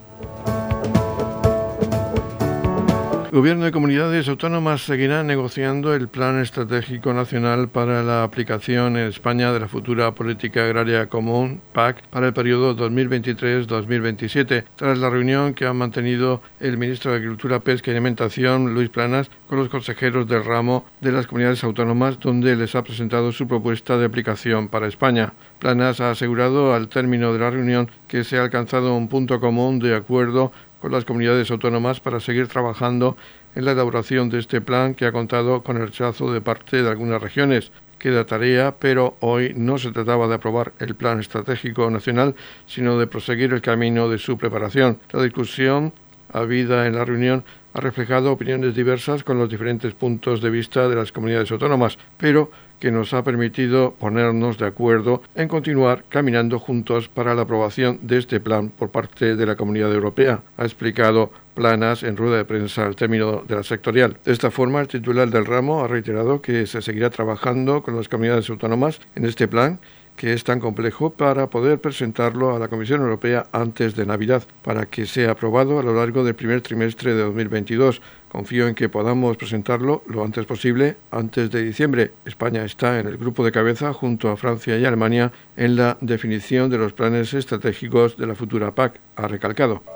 Gobierno 3.37 3.69
y 3.69 3.71
comunidades 3.71 4.29
autónomas 4.29 4.87
seguirán 4.87 5.27
negociando 5.27 5.95
el 5.95 6.09
Plan 6.09 6.41
Estratégico 6.41 7.13
Nacional 7.13 7.69
para 7.69 8.03
la 8.03 8.23
aplicación 8.23 8.97
en 8.97 9.09
España 9.09 9.53
de 9.53 9.61
la 9.61 9.69
futura 9.69 10.15
Política 10.15 10.65
Agraria 10.65 11.11
Común, 11.11 11.61
PAC, 11.75 12.01
para 12.09 12.29
el 12.29 12.33
periodo 12.33 12.75
2023-2027, 12.75 14.65
tras 14.75 14.97
la 14.97 15.11
reunión 15.11 15.53
que 15.53 15.67
ha 15.67 15.75
mantenido 15.75 16.41
el 16.61 16.79
ministro 16.79 17.11
de 17.11 17.19
Agricultura, 17.19 17.61
Pesca 17.61 17.91
y 17.91 17.93
Alimentación, 17.93 18.73
Luis 18.73 18.89
Planas, 18.89 19.31
con 19.51 19.59
los 19.59 19.69
consejeros 19.69 20.27
del 20.27 20.43
ramo 20.43 20.87
de 21.03 21.13
las 21.13 21.27
comunidades 21.27 21.63
autónomas, 21.63 22.19
donde 22.19 22.57
les 22.57 22.75
ha 22.75 22.85
presentado 22.85 23.33
su 23.33 23.47
propuesta 23.47 23.99
de 23.99 24.07
aplicación 24.07 24.69
para 24.69 24.87
España. 24.87 25.35
Planas 25.59 26.01
ha 26.01 26.11
asegurado 26.11 26.75
al 26.75 26.89
término 26.89 27.35
de 27.35 27.39
la 27.41 27.51
reunión 27.51 27.91
que 28.09 28.25
se 28.25 28.39
ha 28.39 28.43
alcanzado 28.43 28.95
un 28.95 29.09
punto 29.09 29.41
común 29.41 29.79
de 29.79 29.95
acuerdo 29.95 30.53
con 30.87 30.93
las 30.93 31.05
comunidades 31.05 31.51
autónomas 31.51 31.99
para 31.99 32.21
seguir 32.21 32.47
trabajando 32.47 33.17
en 33.57 33.65
la 33.65 33.73
elaboración 33.73 34.31
de 34.31 34.39
este 34.39 34.61
plan 34.61 34.95
que 34.95 35.05
ha 35.05 35.11
contado 35.11 35.65
con 35.65 35.79
el 35.79 35.89
rechazo 35.89 36.33
de 36.33 36.41
parte 36.41 36.81
de 36.81 36.89
algunas 36.89 37.21
regiones. 37.21 37.73
Queda 37.99 38.25
tarea, 38.25 38.77
pero 38.79 39.17
hoy 39.19 39.53
no 39.57 39.79
se 39.79 39.91
trataba 39.91 40.29
de 40.29 40.37
aprobar 40.37 40.75
el 40.79 40.95
Plan 40.95 41.19
Estratégico 41.19 41.91
Nacional, 41.91 42.37
sino 42.69 43.01
de 43.01 43.09
proseguir 43.09 43.53
el 43.53 43.63
camino 43.63 44.09
de 44.09 44.19
su 44.19 44.39
preparación. 44.39 45.01
La 45.11 45.25
discusión 45.25 45.93
habida 46.33 46.87
en 46.87 46.95
la 46.95 47.05
reunión 47.05 47.43
ha 47.75 47.81
reflejado 47.81 48.31
opiniones 48.31 48.77
diversas 48.77 49.25
con 49.25 49.39
los 49.39 49.51
diferentes 49.51 49.93
puntos 49.93 50.41
de 50.41 50.51
vista 50.51 50.89
de 50.89 50.95
las 50.95 51.11
comunidades 51.11 51.51
autónomas, 51.51 51.99
pero 52.17 52.53
que 52.81 52.91
nos 52.91 53.15
ha 53.15 53.25
permitido 53.25 53.95
ponernos 53.99 54.59
de 54.59 54.67
acuerdo 54.67 55.23
en 55.35 55.49
continuar 55.49 56.05
caminando 56.09 56.59
juntos 56.59 57.09
para 57.09 57.35
la 57.35 57.43
aprobación 57.43 57.99
de 58.03 58.19
este 58.19 58.41
plan 58.41 58.71
por 58.71 58.91
parte 58.91 59.37
de 59.37 59.47
la 59.47 59.57
Comunidad 59.57 59.93
Europea, 59.93 60.43
ha 60.57 60.65
explicado 60.65 61.31
Planas 61.57 62.03
en 62.03 62.19
rueda 62.19 62.37
de 62.37 62.45
prensa 62.45 62.85
al 62.85 62.97
término 62.97 63.43
de 63.49 63.55
la 63.55 63.63
sectorial. 63.63 64.19
De 64.23 64.33
esta 64.33 64.51
forma, 64.51 64.83
el 64.83 64.89
titular 64.89 65.31
del 65.31 65.47
ramo 65.47 65.83
ha 65.83 65.89
reiterado 65.89 66.43
que 66.43 66.67
se 66.67 66.83
seguirá 66.83 67.09
trabajando 67.09 67.83
con 67.83 67.97
las 67.97 68.11
comunidades 68.11 68.51
autónomas 68.51 69.01
en 69.15 69.25
este 69.25 69.49
plan 69.49 69.81
que 70.17 70.33
es 70.33 70.45
tan 70.45 70.61
complejo 70.61 71.11
para 71.11 71.49
poder 71.49 71.81
presentarlo 71.81 72.55
a 72.55 72.59
la 72.59 72.69
Comisión 72.69 73.03
Europea 73.03 73.47
antes 73.53 73.95
de 73.95 74.07
Navidad, 74.07 74.43
para 74.63 74.87
que 74.87 75.07
sea 75.07 75.33
aprobado 75.33 75.79
a 75.79 75.83
lo 75.83 75.95
largo 75.95 76.25
del 76.25 76.35
primer 76.35 76.63
trimestre 76.63 77.15
de 77.15 77.23
2022. 77.23 78.01
Confío 78.29 78.67
en 78.67 78.75
que 78.75 78.89
podamos 78.89 79.37
presentarlo 79.37 80.03
lo 80.09 80.25
antes 80.25 80.45
posible, 80.47 80.97
antes 81.11 81.51
de 81.51 81.63
diciembre. 81.63 82.13
España 82.25 82.65
está 82.65 82.99
en 82.99 83.07
el 83.07 83.17
grupo 83.17 83.45
de 83.45 83.53
cabeza 83.53 83.93
junto 83.93 84.31
a 84.31 84.37
Francia 84.37 84.77
y 84.79 84.85
Alemania 84.85 85.33
en 85.57 85.77
la 85.77 85.97
definición 86.01 86.71
de 86.71 86.79
los 86.79 86.93
planes 86.93 87.33
estratégicos 87.35 88.17
de 88.17 88.27
la 88.27 88.35
futura 88.35 88.75
PAC, 88.75 88.99
ha 89.17 89.29
recalcado. 89.29 89.96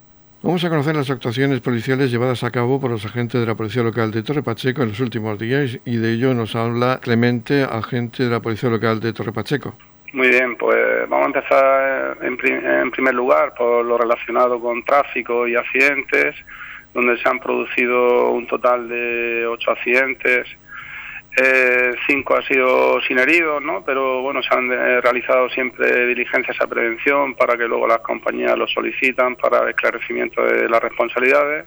Vamos 0.43 0.63
a 0.65 0.69
conocer 0.69 0.95
las 0.95 1.11
actuaciones 1.11 1.59
policiales 1.59 2.09
llevadas 2.09 2.43
a 2.43 2.49
cabo 2.49 2.81
por 2.81 2.89
los 2.89 3.05
agentes 3.05 3.39
de 3.39 3.45
la 3.45 3.53
Policía 3.53 3.83
Local 3.83 4.09
de 4.09 4.23
Torre 4.23 4.41
Pacheco 4.41 4.81
en 4.81 4.89
los 4.89 4.99
últimos 4.99 5.37
días 5.37 5.77
y 5.85 5.97
de 5.97 6.13
ello 6.13 6.33
nos 6.33 6.55
habla 6.55 6.99
Clemente, 6.99 7.61
agente 7.61 8.23
de 8.23 8.31
la 8.31 8.39
Policía 8.39 8.71
Local 8.71 8.99
de 8.99 9.13
Torre 9.13 9.31
Pacheco. 9.31 9.75
Muy 10.13 10.29
bien, 10.29 10.55
pues 10.55 11.07
vamos 11.07 11.25
a 11.25 11.27
empezar 11.27 12.17
en, 12.23 12.89
primer 12.89 13.13
lugar 13.13 13.53
por 13.53 13.85
lo 13.85 13.99
relacionado 13.99 14.59
con 14.59 14.83
tráfico 14.83 15.47
y 15.47 15.55
accidentes, 15.55 16.35
donde 16.95 17.19
se 17.19 17.29
han 17.29 17.37
producido 17.37 18.31
un 18.31 18.47
total 18.47 18.89
de 18.89 19.45
ocho 19.45 19.69
accidentes. 19.69 20.47
Eh, 21.37 21.93
cinco 22.07 22.35
han 22.35 22.43
sido 22.43 22.99
sin 23.01 23.17
heridos, 23.17 23.63
¿no? 23.63 23.83
pero 23.85 24.21
bueno, 24.21 24.41
se 24.43 24.53
han 24.53 24.69
eh, 24.69 24.99
realizado 24.99 25.49
siempre 25.49 26.05
diligencias 26.07 26.59
a 26.59 26.67
prevención 26.67 27.35
para 27.35 27.57
que 27.57 27.67
luego 27.67 27.87
las 27.87 27.99
compañías 27.99 28.57
lo 28.57 28.67
solicitan 28.67 29.37
para 29.37 29.69
esclarecimiento 29.69 30.43
de 30.43 30.67
las 30.67 30.81
responsabilidades 30.81 31.65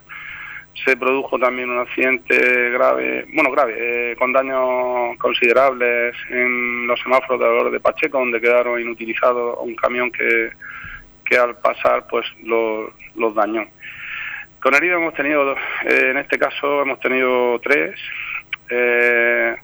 se 0.85 0.97
produjo 0.97 1.39
también 1.39 1.71
un 1.71 1.79
accidente 1.79 2.71
grave, 2.71 3.27
bueno, 3.33 3.51
grave, 3.51 3.75
eh, 3.79 4.17
con 4.17 4.33
daños 4.33 5.17
considerables 5.19 6.17
en 6.31 6.87
los 6.87 7.01
semáforos 7.01 7.41
de 7.41 7.47
valor 7.47 7.71
de 7.71 7.81
Pacheco, 7.81 8.19
donde 8.19 8.41
quedaron 8.41 8.81
inutilizados 8.81 9.57
un 9.61 9.75
camión 9.77 10.11
que, 10.11 10.51
que 11.25 11.37
al 11.37 11.57
pasar 11.59 12.07
pues 12.09 12.27
los, 12.43 13.35
dañó. 13.35 13.67
Con 14.61 14.75
heridos 14.75 15.01
hemos 15.01 15.15
tenido, 15.15 15.53
eh, 15.53 16.11
en 16.11 16.19
este 16.19 16.39
caso 16.39 16.83
hemos 16.83 16.99
tenido 17.01 17.59
tres. 17.61 17.95
Eh, 18.69 19.57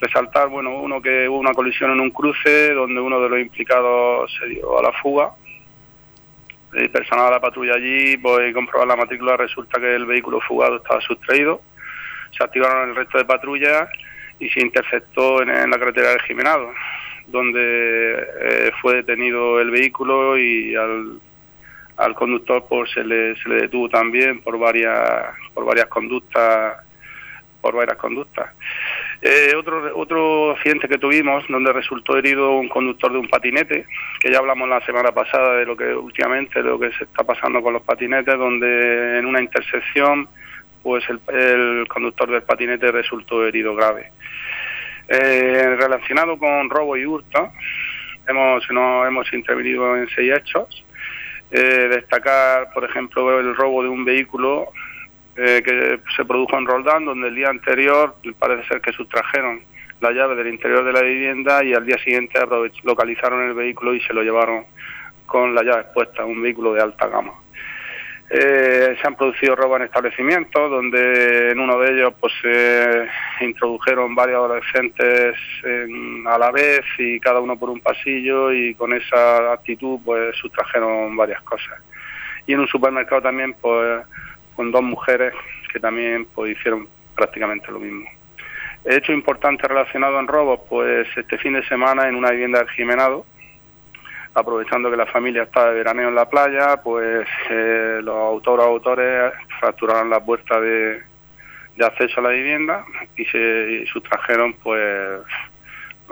resaltar, 0.00 0.48
bueno, 0.48 0.80
uno 0.80 1.00
que 1.00 1.28
hubo 1.28 1.38
una 1.38 1.52
colisión 1.52 1.92
en 1.92 2.00
un 2.00 2.10
cruce 2.10 2.72
donde 2.72 3.00
uno 3.00 3.20
de 3.20 3.28
los 3.28 3.40
implicados 3.40 4.32
se 4.38 4.46
dio 4.46 4.78
a 4.78 4.82
la 4.82 4.92
fuga 5.02 5.32
el 6.74 6.90
personal 6.90 7.26
de 7.26 7.30
la 7.32 7.40
patrulla 7.40 7.74
allí, 7.74 8.16
pues 8.16 8.54
comprobar 8.54 8.86
la 8.86 8.96
matrícula, 8.96 9.36
resulta 9.36 9.80
que 9.80 9.94
el 9.94 10.06
vehículo 10.06 10.40
fugado 10.40 10.76
estaba 10.76 11.00
sustraído. 11.00 11.62
Se 12.36 12.44
activaron 12.44 12.90
el 12.90 12.96
resto 12.96 13.18
de 13.18 13.24
patrullas 13.24 13.88
y 14.38 14.48
se 14.50 14.60
interceptó 14.60 15.42
en, 15.42 15.48
la 15.48 15.78
carretera 15.78 16.10
del 16.10 16.22
Jimenado, 16.22 16.72
donde 17.26 18.28
eh, 18.40 18.70
fue 18.80 18.96
detenido 18.96 19.60
el 19.60 19.70
vehículo 19.70 20.38
y 20.38 20.74
al, 20.76 21.20
al 21.96 22.14
conductor 22.14 22.64
pues 22.68 22.90
se 22.92 23.04
le, 23.04 23.36
se 23.42 23.48
le 23.48 23.62
detuvo 23.62 23.88
también 23.88 24.40
por 24.40 24.58
varias 24.58 25.34
por 25.52 25.64
varias 25.64 25.86
conductas 25.86 26.76
por 27.60 27.74
varias 27.74 27.96
conductas. 27.96 28.50
Eh, 29.22 29.52
otro, 29.56 29.96
otro 29.96 30.52
accidente 30.52 30.88
que 30.88 30.98
tuvimos, 30.98 31.44
donde 31.48 31.72
resultó 31.72 32.16
herido 32.16 32.52
un 32.52 32.68
conductor 32.68 33.12
de 33.12 33.18
un 33.18 33.28
patinete, 33.28 33.86
que 34.20 34.30
ya 34.30 34.38
hablamos 34.38 34.68
la 34.68 34.84
semana 34.86 35.12
pasada 35.12 35.56
de 35.56 35.66
lo 35.66 35.76
que 35.76 35.94
últimamente, 35.94 36.62
lo 36.62 36.78
que 36.78 36.90
se 36.92 37.04
está 37.04 37.22
pasando 37.24 37.62
con 37.62 37.74
los 37.74 37.82
patinetes, 37.82 38.38
donde 38.38 39.18
en 39.18 39.26
una 39.26 39.40
intersección, 39.40 40.28
pues 40.82 41.04
el, 41.08 41.86
conductor 41.88 42.30
del 42.30 42.42
patinete 42.42 42.90
resultó 42.90 43.46
herido 43.46 43.74
grave. 43.74 44.10
Eh, 45.08 45.76
relacionado 45.78 46.38
con 46.38 46.70
robo 46.70 46.96
y 46.96 47.04
hurto, 47.04 47.52
hemos, 48.26 48.70
no, 48.70 49.04
hemos 49.06 49.30
intervenido 49.32 49.96
en 49.96 50.08
seis 50.08 50.32
hechos. 50.34 50.84
Eh, 51.50 51.88
destacar, 51.90 52.72
por 52.72 52.84
ejemplo, 52.84 53.40
el 53.40 53.56
robo 53.56 53.82
de 53.82 53.88
un 53.88 54.04
vehículo 54.04 54.72
eh, 55.42 55.62
que 55.64 56.00
se 56.14 56.24
produjo 56.26 56.58
en 56.58 56.66
Roldán, 56.66 57.06
donde 57.06 57.28
el 57.28 57.34
día 57.34 57.48
anterior 57.48 58.14
parece 58.38 58.68
ser 58.68 58.82
que 58.82 58.92
sustrajeron 58.92 59.62
la 60.02 60.12
llave 60.12 60.34
del 60.34 60.48
interior 60.48 60.84
de 60.84 60.92
la 60.92 61.00
vivienda 61.00 61.64
y 61.64 61.72
al 61.72 61.86
día 61.86 61.96
siguiente 61.96 62.38
localizaron 62.82 63.48
el 63.48 63.54
vehículo 63.54 63.94
y 63.94 64.02
se 64.02 64.12
lo 64.12 64.22
llevaron 64.22 64.66
con 65.24 65.54
la 65.54 65.62
llave 65.62 65.80
expuesta, 65.80 66.26
un 66.26 66.42
vehículo 66.42 66.74
de 66.74 66.82
alta 66.82 67.06
gama. 67.08 67.32
Eh, 68.28 68.98
se 69.00 69.08
han 69.08 69.16
producido 69.16 69.56
robos 69.56 69.80
en 69.80 69.86
establecimientos, 69.86 70.70
donde 70.70 71.52
en 71.52 71.58
uno 71.58 71.78
de 71.78 71.90
ellos 71.90 72.12
pues 72.20 72.34
se 72.42 73.08
introdujeron 73.40 74.14
varios 74.14 74.40
adolescentes 74.40 75.36
a 76.26 76.38
la 76.38 76.50
vez 76.50 76.82
y 76.98 77.18
cada 77.18 77.40
uno 77.40 77.58
por 77.58 77.70
un 77.70 77.80
pasillo 77.80 78.52
y 78.52 78.74
con 78.74 78.92
esa 78.92 79.54
actitud 79.54 80.00
pues 80.04 80.36
sustrajeron 80.36 81.16
varias 81.16 81.40
cosas. 81.44 81.80
Y 82.46 82.52
en 82.52 82.60
un 82.60 82.68
supermercado 82.68 83.22
también 83.22 83.54
pues 83.54 84.02
con 84.54 84.70
dos 84.70 84.82
mujeres 84.82 85.32
que 85.72 85.80
también 85.80 86.26
pues, 86.34 86.56
hicieron 86.56 86.88
prácticamente 87.14 87.70
lo 87.70 87.80
mismo. 87.80 88.08
Hecho 88.84 89.12
importante 89.12 89.68
relacionado 89.68 90.18
en 90.18 90.26
robos, 90.26 90.60
pues 90.68 91.06
este 91.14 91.36
fin 91.38 91.52
de 91.52 91.66
semana 91.66 92.08
en 92.08 92.14
una 92.14 92.30
vivienda 92.30 92.60
del 92.60 92.70
Jimenado, 92.70 93.26
aprovechando 94.34 94.90
que 94.90 94.96
la 94.96 95.06
familia 95.06 95.42
está 95.42 95.68
de 95.68 95.74
veraneo 95.74 96.08
en 96.08 96.14
la 96.14 96.28
playa, 96.28 96.80
pues 96.82 97.26
eh, 97.50 98.00
los 98.02 98.16
autores 98.16 98.64
autores 98.64 99.32
fracturaron 99.58 100.08
la 100.08 100.24
puerta 100.24 100.60
de, 100.60 101.02
acceso 101.78 102.20
a 102.20 102.24
la 102.24 102.30
vivienda 102.30 102.84
y 103.16 103.24
se 103.24 103.86
sustrajeron 103.86 104.52
pues 104.62 105.22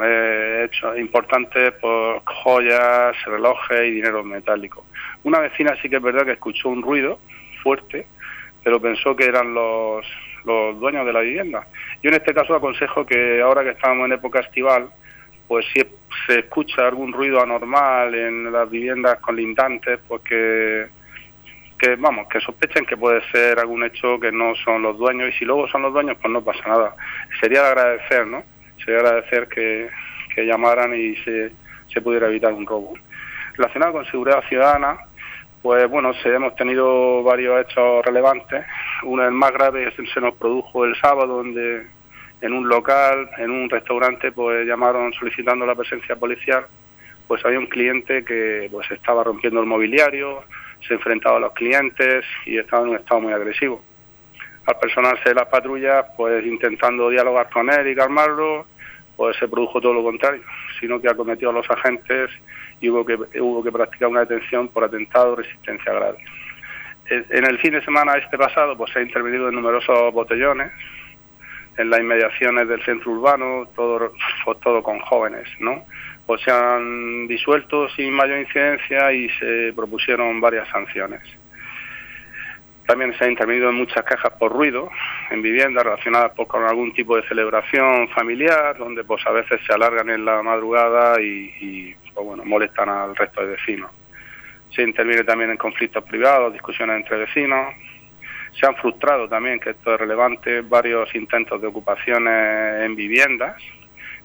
eh, 0.02 0.62
hechos 0.64 0.98
importantes 0.98 1.72
por 1.72 2.22
pues, 2.22 2.36
joyas, 2.38 3.16
relojes 3.26 3.86
y 3.86 3.90
dinero 3.90 4.24
metálico. 4.24 4.86
Una 5.24 5.40
vecina 5.40 5.76
sí 5.82 5.90
que 5.90 5.96
es 5.96 6.02
verdad 6.02 6.24
que 6.24 6.32
escuchó 6.32 6.70
un 6.70 6.82
ruido 6.82 7.18
fuerte 7.62 8.06
pero 8.62 8.80
pensó 8.80 9.14
que 9.16 9.24
eran 9.24 9.54
los, 9.54 10.04
los 10.44 10.78
dueños 10.78 11.06
de 11.06 11.12
la 11.12 11.20
vivienda. 11.20 11.66
Yo 12.02 12.10
en 12.10 12.16
este 12.16 12.34
caso 12.34 12.54
aconsejo 12.54 13.06
que 13.06 13.40
ahora 13.40 13.62
que 13.62 13.70
estamos 13.70 14.06
en 14.06 14.12
época 14.12 14.40
estival, 14.40 14.90
pues 15.46 15.66
si 15.72 15.82
se 16.26 16.40
escucha 16.40 16.86
algún 16.86 17.12
ruido 17.12 17.42
anormal 17.42 18.14
en 18.14 18.52
las 18.52 18.68
viviendas 18.68 19.18
colindantes, 19.20 19.98
pues 20.06 20.22
que, 20.22 20.86
que 21.78 21.96
vamos, 21.96 22.28
que 22.28 22.40
sospechen 22.40 22.84
que 22.84 22.96
puede 22.96 23.22
ser 23.30 23.58
algún 23.58 23.84
hecho 23.84 24.20
que 24.20 24.30
no 24.30 24.54
son 24.56 24.82
los 24.82 24.98
dueños 24.98 25.30
y 25.30 25.38
si 25.38 25.44
luego 25.44 25.66
son 25.68 25.82
los 25.82 25.92
dueños, 25.92 26.18
pues 26.20 26.32
no 26.32 26.44
pasa 26.44 26.66
nada. 26.66 26.94
Sería 27.40 27.62
de 27.62 27.68
agradecer, 27.68 28.26
¿no? 28.26 28.42
Sería 28.84 29.00
agradecer 29.00 29.48
que, 29.48 29.88
que 30.34 30.44
llamaran 30.44 30.94
y 30.94 31.16
se, 31.16 31.50
se 31.92 32.00
pudiera 32.02 32.28
evitar 32.28 32.52
un 32.52 32.66
robo. 32.66 32.94
Relacionado 33.56 33.92
con 33.92 34.04
seguridad 34.06 34.44
ciudadana, 34.48 34.98
pues 35.62 35.88
bueno, 35.90 36.12
se, 36.22 36.34
hemos 36.34 36.54
tenido 36.56 37.22
varios 37.22 37.60
hechos 37.60 38.04
relevantes. 38.04 38.64
Uno, 39.02 39.24
el 39.24 39.32
más 39.32 39.52
grave, 39.52 39.92
se 39.94 40.20
nos 40.20 40.34
produjo 40.34 40.84
el 40.84 40.94
sábado, 41.00 41.38
donde 41.38 41.86
en 42.40 42.52
un 42.52 42.68
local, 42.68 43.28
en 43.38 43.50
un 43.50 43.68
restaurante, 43.68 44.30
pues 44.32 44.66
llamaron 44.66 45.12
solicitando 45.14 45.66
la 45.66 45.74
presencia 45.74 46.16
policial. 46.16 46.66
Pues 47.26 47.44
había 47.44 47.58
un 47.58 47.66
cliente 47.66 48.24
que 48.24 48.68
pues 48.70 48.90
estaba 48.90 49.24
rompiendo 49.24 49.60
el 49.60 49.66
mobiliario, 49.66 50.44
se 50.86 50.94
enfrentaba 50.94 51.36
a 51.36 51.40
los 51.40 51.52
clientes 51.52 52.24
y 52.46 52.58
estaba 52.58 52.84
en 52.84 52.90
un 52.90 52.96
estado 52.96 53.20
muy 53.20 53.32
agresivo. 53.32 53.82
Al 54.66 54.78
personarse 54.78 55.30
de 55.30 55.34
las 55.34 55.48
patrullas, 55.48 56.06
pues 56.16 56.44
intentando 56.46 57.10
dialogar 57.10 57.50
con 57.50 57.70
él 57.70 57.88
y 57.88 57.96
calmarlo, 57.96 58.66
pues 59.18 59.36
se 59.36 59.48
produjo 59.48 59.80
todo 59.80 59.94
lo 59.94 60.04
contrario, 60.04 60.42
sino 60.78 61.00
que 61.00 61.08
acometió 61.08 61.50
a 61.50 61.52
los 61.52 61.68
agentes 61.68 62.30
y 62.80 62.88
hubo 62.88 63.04
que, 63.04 63.14
hubo 63.40 63.64
que 63.64 63.72
practicar 63.72 64.08
una 64.08 64.20
detención 64.20 64.68
por 64.68 64.84
atentado 64.84 65.34
resistencia 65.34 65.92
grave. 65.92 66.18
En 67.10 67.44
el 67.44 67.58
fin 67.58 67.72
de 67.72 67.84
semana 67.84 68.12
este 68.12 68.38
pasado 68.38 68.76
pues 68.76 68.92
se 68.92 69.00
ha 69.00 69.02
intervenido 69.02 69.48
en 69.48 69.56
numerosos 69.56 70.12
botellones 70.12 70.70
en 71.78 71.90
las 71.90 71.98
inmediaciones 71.98 72.68
del 72.68 72.84
centro 72.84 73.10
urbano, 73.10 73.66
todo, 73.74 74.12
pues, 74.44 74.60
todo 74.60 74.84
con 74.84 75.00
jóvenes, 75.00 75.48
¿no? 75.58 75.84
Pues 76.24 76.40
se 76.42 76.52
han 76.52 77.26
disuelto 77.26 77.88
sin 77.90 78.12
mayor 78.12 78.38
incidencia 78.38 79.12
y 79.12 79.28
se 79.30 79.72
propusieron 79.74 80.40
varias 80.40 80.68
sanciones. 80.68 81.22
También 82.88 83.14
se 83.18 83.24
ha 83.26 83.28
intervenido 83.28 83.68
en 83.68 83.74
muchas 83.74 84.02
quejas 84.02 84.32
por 84.38 84.50
ruido 84.50 84.88
en 85.30 85.42
viviendas 85.42 85.84
relacionadas 85.84 86.32
pues, 86.34 86.48
con 86.48 86.64
algún 86.64 86.94
tipo 86.94 87.16
de 87.16 87.28
celebración 87.28 88.08
familiar, 88.08 88.78
donde 88.78 89.04
pues 89.04 89.20
a 89.26 89.30
veces 89.30 89.60
se 89.66 89.74
alargan 89.74 90.08
en 90.08 90.24
la 90.24 90.42
madrugada 90.42 91.20
y 91.20 91.94
bueno, 92.14 92.46
molestan 92.46 92.88
al 92.88 93.14
resto 93.14 93.42
de 93.42 93.48
vecinos. 93.48 93.90
Se 94.74 94.80
interviene 94.82 95.22
también 95.22 95.50
en 95.50 95.58
conflictos 95.58 96.02
privados, 96.04 96.50
discusiones 96.50 96.96
entre 96.96 97.18
vecinos. 97.18 97.74
Se 98.58 98.64
han 98.64 98.74
frustrado 98.76 99.28
también, 99.28 99.60
que 99.60 99.70
esto 99.70 99.92
es 99.92 100.00
relevante, 100.00 100.62
varios 100.62 101.14
intentos 101.14 101.60
de 101.60 101.68
ocupaciones 101.68 102.86
en 102.86 102.96
viviendas, 102.96 103.62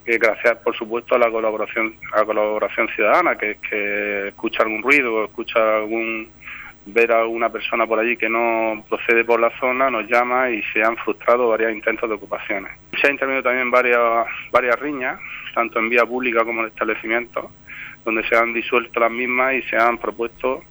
que 0.06 0.18
gracias, 0.18 0.56
por 0.60 0.74
supuesto, 0.74 1.16
a 1.16 1.20
la 1.20 1.30
colaboración, 1.30 1.96
a 2.14 2.20
la 2.20 2.26
colaboración 2.26 2.88
ciudadana, 2.96 3.38
que, 3.38 3.58
que 3.70 4.30
escucha 4.30 4.64
algún 4.64 4.82
ruido, 4.84 5.26
escucha 5.26 5.76
algún 5.76 6.32
ver 6.86 7.12
a 7.12 7.26
una 7.26 7.50
persona 7.50 7.88
por 7.88 8.00
allí 8.00 8.18
que 8.18 8.30
no 8.30 8.84
procede 8.90 9.24
por 9.24 9.40
la 9.40 9.52
zona, 9.60 9.90
nos 9.90 10.08
llama 10.08 10.50
y 10.50 10.62
se 10.74 10.84
han 10.84 10.98
frustrado 10.98 11.50
varios 11.50 11.72
intentos 11.72 12.10
de 12.10 12.16
ocupaciones. 12.16 12.72
Se 13.00 13.08
han 13.08 13.14
intervenido 13.14 13.44
también 13.44 13.72
varias, 13.72 14.28
varias 14.52 14.80
riñas, 14.80 15.20
tanto 15.54 15.80
en 15.80 15.90
vía 15.90 16.06
pública 16.06 16.44
como 16.44 16.62
en 16.62 16.68
establecimientos, 16.68 17.46
donde 18.04 18.28
se 18.28 18.36
han 18.36 18.54
disuelto 18.54 19.00
las 19.00 19.12
mismas 19.12 19.56
y 19.56 19.62
se 19.64 19.78
han 19.78 19.98
propuesto 19.98 20.64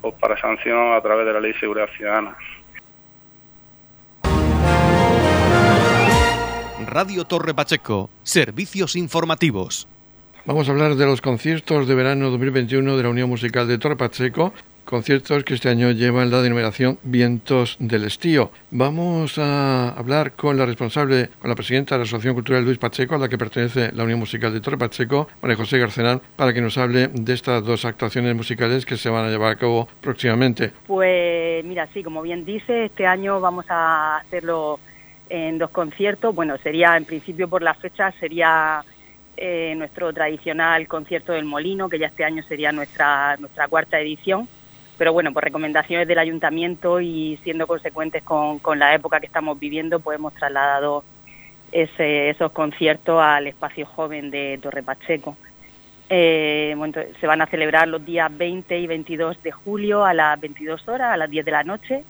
pues, 0.00 0.14
para 0.14 0.40
sanción 0.40 0.92
a 0.92 1.00
través 1.00 1.26
de 1.26 1.32
la 1.32 1.40
Ley 1.40 1.52
de 1.52 1.58
Seguridad 1.58 1.88
Ciudadana. 1.96 2.36
Radio 6.86 7.24
Torre 7.24 7.52
Pacheco, 7.52 8.08
servicios 8.22 8.94
informativos. 8.94 9.88
Vamos 10.44 10.68
a 10.68 10.72
hablar 10.72 10.94
de 10.94 11.04
los 11.04 11.20
conciertos 11.20 11.88
de 11.88 11.94
verano 11.96 12.30
2021 12.30 12.96
de 12.96 13.02
la 13.02 13.08
Unión 13.08 13.28
Musical 13.28 13.66
de 13.66 13.78
Torre 13.78 13.96
Pacheco 13.96 14.54
conciertos 14.86 15.44
que 15.44 15.54
este 15.54 15.68
año 15.68 15.90
llevan 15.90 16.30
la 16.30 16.40
denominación 16.40 16.98
Vientos 17.02 17.76
del 17.80 18.04
Estío. 18.04 18.50
Vamos 18.70 19.36
a 19.36 19.90
hablar 19.90 20.32
con 20.32 20.56
la 20.56 20.64
responsable, 20.64 21.28
con 21.40 21.50
la 21.50 21.56
presidenta 21.56 21.96
de 21.96 21.98
la 21.98 22.04
Asociación 22.04 22.34
Cultural 22.34 22.64
Luis 22.64 22.78
Pacheco, 22.78 23.16
a 23.16 23.18
la 23.18 23.28
que 23.28 23.36
pertenece 23.36 23.90
la 23.92 24.04
Unión 24.04 24.20
Musical 24.20 24.52
de 24.52 24.60
Torre 24.60 24.78
Pacheco, 24.78 25.28
María 25.42 25.56
José 25.56 25.78
Garcenán, 25.78 26.22
para 26.36 26.54
que 26.54 26.60
nos 26.60 26.78
hable 26.78 27.08
de 27.08 27.32
estas 27.34 27.64
dos 27.64 27.84
actuaciones 27.84 28.34
musicales 28.34 28.86
que 28.86 28.96
se 28.96 29.10
van 29.10 29.26
a 29.26 29.28
llevar 29.28 29.52
a 29.52 29.56
cabo 29.56 29.88
próximamente. 30.00 30.72
Pues 30.86 31.64
mira, 31.64 31.88
sí, 31.92 32.02
como 32.02 32.22
bien 32.22 32.44
dice, 32.44 32.86
este 32.86 33.06
año 33.06 33.40
vamos 33.40 33.66
a 33.68 34.18
hacerlo 34.18 34.78
en 35.28 35.58
dos 35.58 35.70
conciertos. 35.70 36.34
Bueno, 36.34 36.56
sería 36.58 36.96
en 36.96 37.04
principio 37.04 37.48
por 37.48 37.60
la 37.60 37.74
fecha, 37.74 38.12
sería 38.20 38.84
eh, 39.36 39.74
nuestro 39.76 40.12
tradicional 40.12 40.86
concierto 40.86 41.32
del 41.32 41.44
Molino, 41.44 41.88
que 41.88 41.98
ya 41.98 42.06
este 42.06 42.24
año 42.24 42.44
sería 42.44 42.70
nuestra, 42.70 43.36
nuestra 43.38 43.66
cuarta 43.66 43.98
edición. 43.98 44.48
Pero 44.98 45.12
bueno, 45.12 45.32
por 45.32 45.44
recomendaciones 45.44 46.08
del 46.08 46.18
ayuntamiento 46.18 47.00
y 47.00 47.38
siendo 47.44 47.66
consecuentes 47.66 48.22
con, 48.22 48.60
la 48.78 48.94
época 48.94 49.20
que 49.20 49.26
estamos 49.26 49.58
viviendo, 49.58 50.00
pues 50.00 50.18
hemos 50.18 50.34
trasladado 50.34 51.04
esos 51.72 52.52
conciertos 52.52 53.20
al 53.20 53.46
espacio 53.46 53.86
joven 53.86 54.30
de 54.30 54.58
Torre 54.62 54.82
Pacheco. 54.82 55.36
Eh, 56.08 56.74
se 57.20 57.26
van 57.26 57.42
a 57.42 57.46
celebrar 57.46 57.88
los 57.88 58.04
días 58.04 58.34
20 58.34 58.78
y 58.78 58.86
22 58.86 59.42
de 59.42 59.52
julio 59.52 60.04
a 60.04 60.14
las 60.14 60.40
22 60.40 60.88
horas, 60.88 61.12
a 61.12 61.16
las 61.16 61.28
10 61.28 61.44
de 61.44 61.50
la 61.50 61.64
noche. 61.64 62.04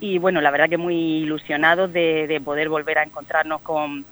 Y 0.00 0.18
bueno, 0.18 0.40
la 0.40 0.50
verdad 0.50 0.68
que 0.68 0.76
muy 0.76 0.94
ilusionados 0.94 1.92
de 1.92 2.40
poder 2.44 2.68
volver 2.68 2.98
a 2.98 3.04
encontrarnos 3.04 3.62
con, 3.62 4.04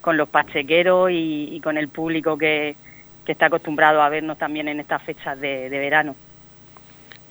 con 0.00 0.16
los 0.16 0.28
pachequeros 0.28 1.10
y, 1.12 1.60
con 1.62 1.78
el 1.78 1.88
público 1.88 2.36
que, 2.36 2.76
está 3.26 3.46
acostumbrado 3.46 4.02
a 4.02 4.08
vernos 4.08 4.38
también 4.38 4.66
en 4.66 4.80
estas 4.80 5.04
fechas 5.04 5.40
de, 5.40 5.68
verano. 5.68 6.16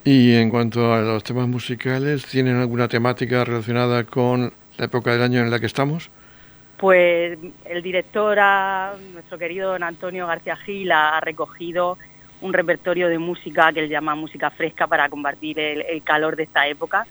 Y 0.04 0.36
en 0.36 0.50
cuanto 0.50 0.94
a 0.94 1.02
los 1.02 1.24
temas 1.24 1.48
musicales, 1.48 2.26
¿tienen 2.26 2.58
alguna 2.58 2.88
temática 2.88 3.44
relacionada 3.44 4.04
con 4.06 4.54
la 4.78 4.86
época 4.86 5.12
del 5.12 5.22
año 5.22 5.42
en 5.42 5.52
la 5.52 5.60
que 5.60 5.66
estamos? 5.66 6.10
Pues 6.78 7.38
el 7.66 7.84
director, 7.84 8.38
nuestro 9.14 9.38
querido 9.38 9.72
don 9.72 9.84
Antonio 9.84 10.26
García 10.28 10.56
Gil, 10.56 10.92
ha 10.92 11.20
recogido 11.20 11.98
un 12.42 12.54
repertorio 12.54 13.10
de 13.10 13.20
música 13.20 13.74
que 13.74 13.82
él 13.82 13.90
llama 13.90 14.16
música 14.16 14.50
fresca 14.50 14.88
para 14.88 15.10
combatir 15.10 15.60
el, 15.60 15.82
el 15.82 16.02
calor 16.04 16.38
de 16.38 16.44
esta 16.44 16.68
época 16.68 17.06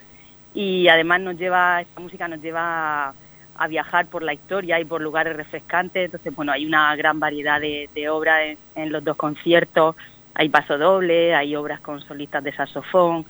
y 0.55 0.89
además 0.89 1.21
nos 1.21 1.37
lleva, 1.37 1.83
esta 1.83 2.01
música 2.01 2.27
nos 2.27 2.41
lleva 2.41 3.15
a 3.59 3.67
viajar 3.67 4.07
por 4.07 4.23
la 4.23 4.33
historia 4.33 4.81
y 4.81 4.85
por 4.85 5.01
lugares 5.01 5.37
refrescantes. 5.37 6.07
Entonces, 6.07 6.35
bueno, 6.35 6.53
hay 6.53 6.65
una 6.65 6.95
gran 6.97 7.21
variedad 7.21 7.61
de, 7.61 8.09
obras 8.09 8.57
en, 8.75 8.93
los 8.93 9.05
dos 9.05 9.17
conciertos. 9.17 9.97
Hay 10.39 10.51
paso 10.51 10.79
doble, 10.79 11.35
hay 11.35 11.57
obras 11.57 11.81
con 11.81 12.01
solistas 12.01 12.45
de 12.45 12.53
saxofón, 12.53 13.27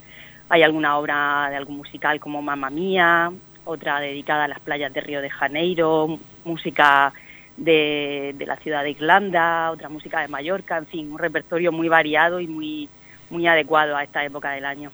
hay 0.51 0.63
alguna 0.63 0.99
obra 0.99 1.49
de 1.49 1.57
algún 1.57 1.79
musical 1.79 2.21
como 2.21 2.43
Mamma 2.43 2.69
Mía, 2.69 3.33
otra 3.65 3.99
dedicada 3.99 4.45
a 4.45 4.49
las 4.49 4.61
playas 4.61 4.93
de 4.93 5.01
Río 5.01 5.23
de 5.23 5.31
Janeiro, 5.31 6.19
música 6.45 7.15
de, 7.57 8.35
la 8.47 8.57
ciudad 8.57 8.83
de 8.83 8.91
Irlanda, 8.91 9.71
otra 9.71 9.89
música 9.89 10.21
de 10.21 10.29
Mallorca, 10.29 10.77
en 10.77 10.87
fin, 10.87 11.11
un 11.11 11.19
repertorio 11.19 11.73
muy 11.73 11.89
variado 11.89 12.41
y 12.41 12.47
muy, 12.47 12.91
muy 13.31 13.47
adecuado 13.47 13.97
a 13.97 14.05
esta 14.05 14.23
época 14.23 14.51
del 14.51 14.67
año. 14.67 14.93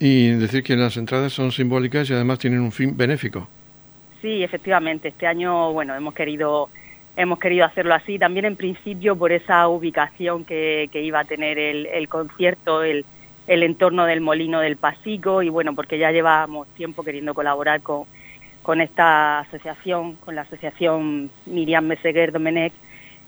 Y 0.00 0.30
decir 0.30 0.64
que 0.64 0.74
las 0.74 0.96
entradas 0.96 1.32
son 1.32 1.52
simbólicas 1.52 2.10
y 2.10 2.14
además 2.14 2.40
tienen 2.40 2.62
un 2.62 2.72
fin 2.72 2.96
benéfico. 2.96 3.48
Sí, 4.20 4.42
efectivamente. 4.42 5.06
Este 5.06 5.28
año, 5.28 5.72
bueno, 5.72 5.94
hemos 5.94 6.14
querido 6.14 6.68
hemos 7.16 7.38
querido 7.38 7.64
hacerlo 7.64 7.94
así. 7.94 8.18
También 8.18 8.44
en 8.44 8.56
principio 8.56 9.16
por 9.16 9.32
esa 9.32 9.66
ubicación 9.68 10.44
que, 10.44 10.88
iba 10.92 11.20
a 11.20 11.24
tener 11.24 11.58
el, 11.58 12.08
concierto, 12.08 12.82
el, 12.82 13.04
entorno 13.46 14.06
del 14.06 14.20
Molino 14.20 14.60
del 14.60 14.76
Pasico 14.76 15.42
y 15.42 15.48
bueno, 15.48 15.74
porque 15.74 15.98
ya 15.98 16.12
llevábamos 16.12 16.68
tiempo 16.74 17.02
queriendo 17.02 17.34
colaborar 17.34 17.80
con, 17.82 18.06
esta 18.80 19.40
asociación, 19.40 20.16
con 20.16 20.34
la 20.34 20.42
asociación 20.42 21.30
Miriam 21.46 21.86
Meseguer 21.86 22.32
Domenech, 22.32 22.72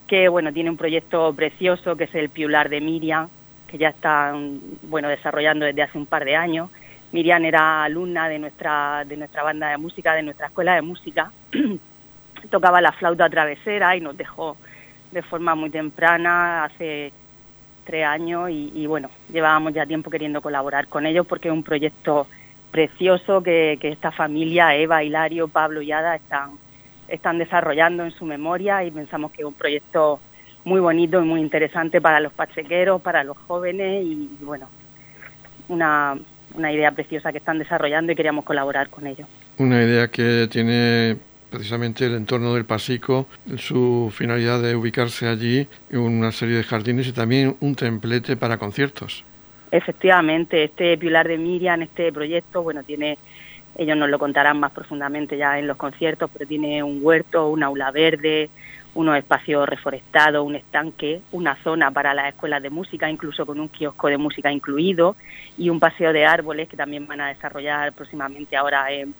que 0.06 0.28
bueno, 0.28 0.52
tiene 0.52 0.70
un 0.70 0.76
proyecto 0.76 1.32
precioso 1.34 1.96
que 1.96 2.04
es 2.04 2.14
el 2.14 2.28
Piular 2.28 2.68
de 2.68 2.80
Miriam, 2.80 3.28
que 3.68 3.78
ya 3.78 3.90
están 3.90 4.60
bueno, 4.82 5.08
desarrollando 5.08 5.66
desde 5.66 5.82
hace 5.82 5.98
un 5.98 6.06
par 6.06 6.24
de 6.24 6.36
años 6.36 6.70
Miriam 7.10 7.44
era 7.44 7.84
alumna 7.84 8.28
de 8.28 8.38
nuestra, 8.38 9.04
de 9.06 9.16
nuestra 9.16 9.42
banda 9.42 9.68
de 9.70 9.78
música, 9.78 10.14
de 10.14 10.22
nuestra 10.22 10.48
escuela 10.48 10.74
de 10.74 10.82
música. 10.82 11.32
Tocaba 12.50 12.80
la 12.80 12.92
flauta 12.92 13.28
travesera 13.28 13.96
y 13.96 14.00
nos 14.00 14.16
dejó 14.16 14.56
de 15.12 15.22
forma 15.22 15.54
muy 15.54 15.70
temprana, 15.70 16.64
hace 16.64 17.12
tres 17.84 18.04
años, 18.04 18.50
y, 18.50 18.86
bueno, 18.86 19.08
llevábamos 19.32 19.72
ya 19.72 19.86
tiempo 19.86 20.10
queriendo 20.10 20.42
colaborar 20.42 20.88
con 20.88 21.06
ellos 21.06 21.26
porque 21.26 21.48
es 21.48 21.54
un 21.54 21.62
proyecto 21.62 22.26
precioso 22.70 23.42
que, 23.42 23.78
esta 23.80 24.12
familia, 24.12 24.76
Eva, 24.76 25.02
Hilario, 25.02 25.48
Pablo 25.48 25.80
y 25.80 25.90
Ada, 25.90 26.16
están, 26.16 26.50
están 27.08 27.38
desarrollando 27.38 28.04
en 28.04 28.10
su 28.10 28.26
memoria 28.26 28.84
y 28.84 28.90
pensamos 28.90 29.32
que 29.32 29.40
es 29.40 29.48
un 29.48 29.54
proyecto 29.54 30.20
muy 30.64 30.80
bonito 30.80 31.22
y 31.22 31.24
muy 31.24 31.40
interesante 31.40 32.00
para 32.02 32.20
los 32.20 32.32
pachequeros, 32.34 33.00
para 33.00 33.24
los 33.24 33.38
jóvenes 33.38 34.04
y 34.04 34.28
bueno, 34.42 34.68
una, 35.68 36.18
una 36.54 36.72
idea 36.72 36.92
preciosa 36.92 37.32
que 37.32 37.38
están 37.38 37.58
desarrollando 37.58 38.12
y 38.12 38.16
queríamos 38.16 38.44
colaborar 38.44 38.90
con 38.90 39.06
ellos. 39.06 39.26
Una 39.56 39.82
idea 39.82 40.08
que 40.08 40.46
tiene 40.50 41.16
precisamente 41.50 42.06
el 42.06 42.14
entorno 42.14 42.54
del 42.54 42.64
Pasico, 42.64 43.26
su 43.56 44.12
finalidad 44.14 44.62
de 44.62 44.76
ubicarse 44.76 45.28
allí, 45.28 45.66
una 45.92 46.32
serie 46.32 46.56
de 46.56 46.64
jardines 46.64 47.06
y 47.06 47.12
también 47.12 47.56
un 47.60 47.74
templete 47.74 48.36
para 48.36 48.58
conciertos. 48.58 49.24
Efectivamente, 49.70 50.64
este 50.64 50.96
Pilar 50.96 51.28
de 51.28 51.38
Miriam, 51.38 51.82
este 51.82 52.12
proyecto, 52.12 52.62
bueno, 52.62 52.82
tiene, 52.82 53.18
ellos 53.76 53.96
nos 53.96 54.08
lo 54.08 54.18
contarán 54.18 54.58
más 54.60 54.72
profundamente 54.72 55.36
ya 55.36 55.58
en 55.58 55.66
los 55.66 55.76
conciertos, 55.76 56.30
pero 56.32 56.46
tiene 56.46 56.82
un 56.82 57.00
huerto, 57.02 57.48
un 57.48 57.62
aula 57.62 57.90
verde, 57.90 58.48
unos 58.94 59.16
espacios 59.16 59.68
reforestados, 59.68 60.44
un 60.44 60.56
estanque, 60.56 61.20
una 61.32 61.56
zona 61.56 61.90
para 61.90 62.14
las 62.14 62.28
escuelas 62.28 62.62
de 62.62 62.70
música, 62.70 63.10
incluso 63.10 63.44
con 63.44 63.60
un 63.60 63.68
kiosco 63.68 64.08
de 64.08 64.16
música 64.16 64.50
incluido, 64.50 65.16
y 65.56 65.68
un 65.68 65.78
paseo 65.78 66.12
de 66.12 66.24
árboles 66.24 66.68
que 66.68 66.76
también 66.76 67.06
van 67.06 67.20
a 67.20 67.28
desarrollar 67.28 67.92
próximamente 67.92 68.56
ahora 68.56 68.90
en, 68.90 69.14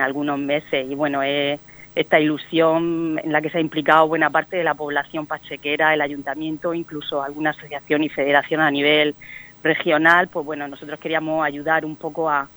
algunos 0.00 0.38
meses. 0.38 0.86
Y 0.90 0.94
bueno, 0.94 1.22
es 1.22 1.60
esta 1.94 2.18
ilusión 2.18 3.20
en 3.22 3.32
la 3.32 3.40
que 3.40 3.50
se 3.50 3.58
ha 3.58 3.60
implicado 3.60 4.08
buena 4.08 4.30
parte 4.30 4.56
de 4.56 4.64
la 4.64 4.74
población 4.74 5.26
pachequera, 5.26 5.94
el 5.94 6.00
ayuntamiento, 6.00 6.74
incluso 6.74 7.22
alguna 7.22 7.50
asociación 7.50 8.02
y 8.02 8.08
federación 8.08 8.60
a 8.60 8.70
nivel 8.70 9.14
regional, 9.62 10.28
pues 10.28 10.44
bueno, 10.44 10.68
nosotros 10.68 10.98
queríamos 10.98 11.44
ayudar 11.44 11.84
un 11.84 11.96
poco 11.96 12.28
a, 12.28 12.48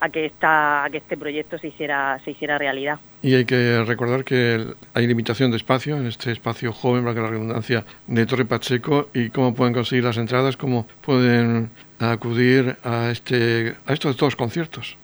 a 0.00 0.08
que 0.08 0.26
esta, 0.26 0.84
a 0.84 0.90
que 0.90 0.98
este 0.98 1.16
proyecto 1.16 1.58
se 1.58 1.68
hiciera, 1.68 2.18
se 2.24 2.32
hiciera 2.32 2.58
realidad. 2.58 2.98
Y 3.22 3.34
hay 3.34 3.44
que 3.44 3.82
recordar 3.84 4.24
que 4.24 4.64
hay 4.92 5.06
limitación 5.06 5.50
de 5.50 5.56
espacio 5.56 5.96
en 5.96 6.06
este 6.06 6.30
espacio 6.30 6.72
joven, 6.72 7.02
para 7.02 7.14
que 7.14 7.20
la 7.22 7.28
redundancia, 7.28 7.84
de 8.06 8.26
Torre 8.26 8.44
Pacheco, 8.44 9.08
y 9.14 9.30
cómo 9.30 9.54
pueden 9.54 9.72
conseguir 9.74 10.04
las 10.04 10.16
entradas, 10.16 10.56
cómo 10.56 10.86
pueden 11.00 11.70
acudir 11.98 12.76
a 12.84 13.10
este 13.10 13.74
a 13.86 13.92
estos 13.92 14.16
dos 14.16 14.36
conciertos. 14.36 14.96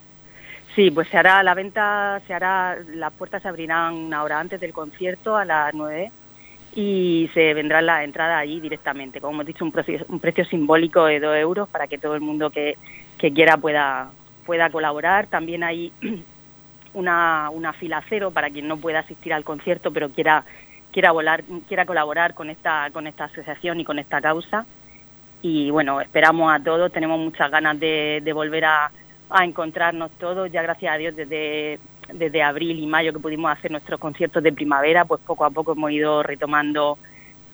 Sí, 0.81 0.91
pues 0.91 1.09
se 1.09 1.19
hará 1.19 1.43
la 1.43 1.53
venta, 1.53 2.23
se 2.27 2.33
hará, 2.33 2.79
las 2.95 3.13
puertas 3.13 3.43
se 3.43 3.49
abrirán 3.49 3.93
una 3.93 4.23
hora 4.23 4.41
antes 4.41 4.59
del 4.59 4.73
concierto 4.73 5.37
a 5.37 5.45
las 5.45 5.75
9 5.75 6.11
y 6.75 7.29
se 7.35 7.53
vendrá 7.53 7.83
la 7.83 8.03
entrada 8.03 8.39
allí 8.39 8.61
directamente. 8.61 9.21
Como 9.21 9.35
hemos 9.35 9.47
dicho, 9.47 9.63
un 9.63 9.73
precio, 9.73 10.45
simbólico 10.47 11.05
de 11.05 11.21
2 11.21 11.37
euros 11.37 11.69
para 11.69 11.87
que 11.87 11.99
todo 11.99 12.15
el 12.15 12.23
mundo 12.23 12.49
que, 12.49 12.79
que 13.19 13.31
quiera 13.31 13.59
pueda, 13.59 14.11
pueda 14.47 14.71
colaborar. 14.71 15.27
También 15.27 15.65
hay 15.65 15.93
una, 16.95 17.51
una 17.51 17.75
fila 17.75 18.03
cero 18.09 18.31
para 18.31 18.49
quien 18.49 18.67
no 18.67 18.79
pueda 18.79 19.01
asistir 19.01 19.35
al 19.35 19.45
concierto, 19.45 19.93
pero 19.93 20.09
quiera 20.09 20.47
quiera 20.93 21.13
volar, 21.13 21.45
quiera 21.69 21.85
colaborar 21.85 22.33
con 22.33 22.49
esta 22.49 22.89
con 22.91 23.07
esta 23.07 23.25
asociación 23.25 23.81
y 23.81 23.85
con 23.85 23.99
esta 23.99 24.23
causa. 24.23 24.65
Y 25.43 25.71
bueno, 25.71 26.01
esperamos 26.01 26.51
a 26.51 26.63
todos, 26.63 26.91
tenemos 26.91 27.19
muchas 27.19 27.51
ganas 27.51 27.79
de, 27.79 28.31
volver 28.35 28.65
a, 28.65 28.91
a, 29.31 29.45
encontrarnos 29.45 30.11
todos. 30.19 30.51
Ya 30.51 30.63
gracias 30.63 30.93
a 30.93 30.99
Dios 30.99 31.17
desde, 31.17 31.79
desde 32.13 32.43
abril 32.43 32.79
y 32.79 32.87
mayo 32.87 33.13
que 33.13 33.19
pudimos 33.19 33.53
hacer 33.53 33.71
nuestros 33.71 34.01
conciertos 34.01 34.43
de 34.43 34.53
primavera, 34.53 35.05
pues 35.05 35.21
poco 35.27 35.45
a 35.45 35.51
poco 35.51 35.73
hemos 35.73 35.91
ido 35.91 36.23
retomando 36.23 36.99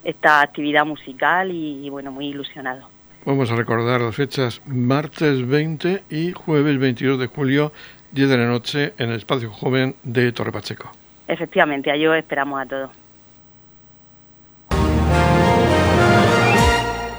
esta 0.03 0.41
actividad 0.41 0.85
musical 0.85 1.51
y 1.51 1.89
bueno, 1.89 2.11
muy 2.11 2.27
ilusionados. 2.27 2.85
Vamos 3.27 3.51
a 3.51 3.57
recordar 3.57 3.99
las 3.99 4.15
fechas 4.15 4.61
martes 4.65 5.45
20 5.45 6.03
y 6.09 6.31
jueves 6.31 6.79
22 6.79 7.19
de 7.19 7.27
julio, 7.27 7.73
10 8.13 8.29
de 8.29 8.37
la 8.37 8.45
noche, 8.45 8.93
en 8.97 9.09
el 9.09 9.17
espacio 9.17 9.51
joven 9.51 9.95
de 10.03 10.31
Torre 10.31 10.53
Pacheco. 10.53 10.89
Efectivamente, 11.27 11.91
ahí 11.91 12.07
os 12.07 12.15
esperamos 12.15 12.61
a 12.61 12.65
todos. 12.65 12.91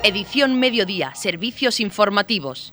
Edición 0.03 0.59
Mediodía, 0.59 1.14
Servicios 1.14 1.79
Informativos. 1.79 2.73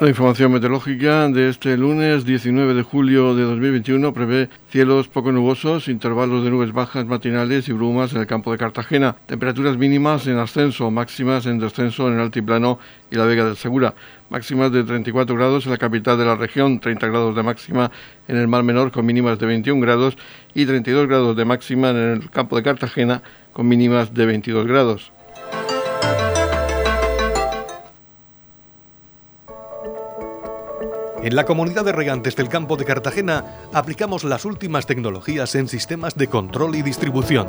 La 0.00 0.08
información 0.08 0.50
meteorológica 0.50 1.28
de 1.28 1.50
este 1.50 1.76
lunes 1.76 2.24
19 2.24 2.72
de 2.72 2.82
julio 2.82 3.34
de 3.34 3.42
2021 3.42 4.14
prevé 4.14 4.48
cielos 4.70 5.08
poco 5.08 5.30
nubosos, 5.30 5.88
intervalos 5.88 6.42
de 6.42 6.50
nubes 6.50 6.72
bajas 6.72 7.04
matinales 7.04 7.68
y 7.68 7.72
brumas 7.72 8.14
en 8.14 8.20
el 8.22 8.26
campo 8.26 8.50
de 8.50 8.56
Cartagena, 8.56 9.16
temperaturas 9.26 9.76
mínimas 9.76 10.26
en 10.26 10.38
ascenso, 10.38 10.90
máximas 10.90 11.44
en 11.44 11.58
descenso 11.58 12.08
en 12.08 12.14
el 12.14 12.20
altiplano 12.20 12.78
y 13.10 13.16
la 13.16 13.26
Vega 13.26 13.44
del 13.44 13.56
Segura, 13.58 13.92
máximas 14.30 14.72
de 14.72 14.84
34 14.84 15.36
grados 15.36 15.66
en 15.66 15.72
la 15.72 15.76
capital 15.76 16.16
de 16.16 16.24
la 16.24 16.36
región, 16.36 16.80
30 16.80 17.06
grados 17.06 17.36
de 17.36 17.42
máxima 17.42 17.90
en 18.26 18.38
el 18.38 18.48
Mar 18.48 18.62
Menor 18.62 18.92
con 18.92 19.04
mínimas 19.04 19.38
de 19.38 19.44
21 19.44 19.82
grados 19.82 20.16
y 20.54 20.64
32 20.64 21.08
grados 21.08 21.36
de 21.36 21.44
máxima 21.44 21.90
en 21.90 21.96
el 21.96 22.30
campo 22.30 22.56
de 22.56 22.62
Cartagena 22.62 23.20
con 23.52 23.68
mínimas 23.68 24.14
de 24.14 24.24
22 24.24 24.66
grados. 24.66 25.12
En 31.22 31.36
la 31.36 31.44
comunidad 31.44 31.84
de 31.84 31.92
regantes 31.92 32.34
del 32.34 32.48
campo 32.48 32.78
de 32.78 32.86
Cartagena 32.86 33.44
aplicamos 33.74 34.24
las 34.24 34.46
últimas 34.46 34.86
tecnologías 34.86 35.54
en 35.54 35.68
sistemas 35.68 36.14
de 36.14 36.28
control 36.28 36.76
y 36.76 36.82
distribución, 36.82 37.46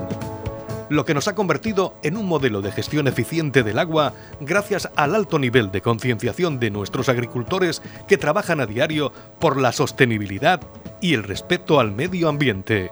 lo 0.89 1.05
que 1.05 1.13
nos 1.13 1.29
ha 1.29 1.35
convertido 1.35 1.95
en 2.03 2.17
un 2.17 2.25
modelo 2.25 2.61
de 2.61 2.73
gestión 2.73 3.07
eficiente 3.07 3.63
del 3.63 3.79
agua 3.79 4.13
gracias 4.41 4.89
al 4.97 5.15
alto 5.15 5.39
nivel 5.39 5.71
de 5.71 5.79
concienciación 5.79 6.59
de 6.59 6.69
nuestros 6.69 7.07
agricultores 7.07 7.81
que 8.09 8.17
trabajan 8.17 8.59
a 8.59 8.65
diario 8.65 9.13
por 9.39 9.55
la 9.55 9.71
sostenibilidad 9.71 10.59
y 10.99 11.13
el 11.13 11.23
respeto 11.23 11.79
al 11.79 11.93
medio 11.93 12.27
ambiente. 12.27 12.91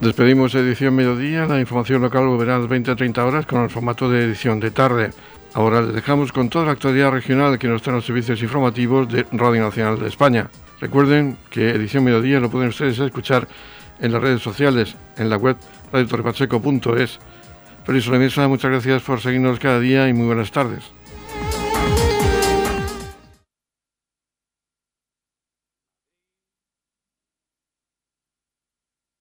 Despedimos 0.00 0.54
edición 0.54 0.94
mediodía. 0.94 1.46
La 1.46 1.60
información 1.60 2.02
local 2.02 2.26
volverá 2.26 2.56
a 2.56 2.58
las 2.60 2.68
20 2.68 2.94
30 2.94 3.24
horas 3.24 3.46
con 3.46 3.62
el 3.62 3.70
formato 3.70 4.10
de 4.10 4.24
edición 4.24 4.58
de 4.60 4.70
tarde. 4.70 5.10
Ahora 5.54 5.82
les 5.82 5.94
dejamos 5.94 6.32
con 6.32 6.50
toda 6.50 6.66
la 6.66 6.72
actualidad 6.72 7.10
regional 7.10 7.58
que 7.58 7.68
nos 7.68 7.82
traen 7.82 7.96
los 7.96 8.06
servicios 8.06 8.42
informativos 8.42 9.08
de 9.10 9.26
Radio 9.32 9.62
Nacional 9.62 9.98
de 9.98 10.08
España. 10.08 10.50
Recuerden 10.80 11.36
que 11.50 11.70
Edición 11.70 12.04
Mediodía 12.04 12.40
lo 12.40 12.50
pueden 12.50 12.68
ustedes 12.68 12.98
escuchar 12.98 13.48
en 14.00 14.12
las 14.12 14.22
redes 14.22 14.42
sociales, 14.42 14.94
en 15.16 15.28
la 15.30 15.36
web 15.36 15.56
radiotorrepacheco.es. 15.92 17.18
Feliz 17.84 18.04
Solemesa, 18.04 18.46
muchas 18.46 18.70
gracias 18.70 19.02
por 19.02 19.20
seguirnos 19.20 19.58
cada 19.58 19.80
día 19.80 20.08
y 20.08 20.12
muy 20.12 20.26
buenas 20.26 20.52
tardes. 20.52 20.97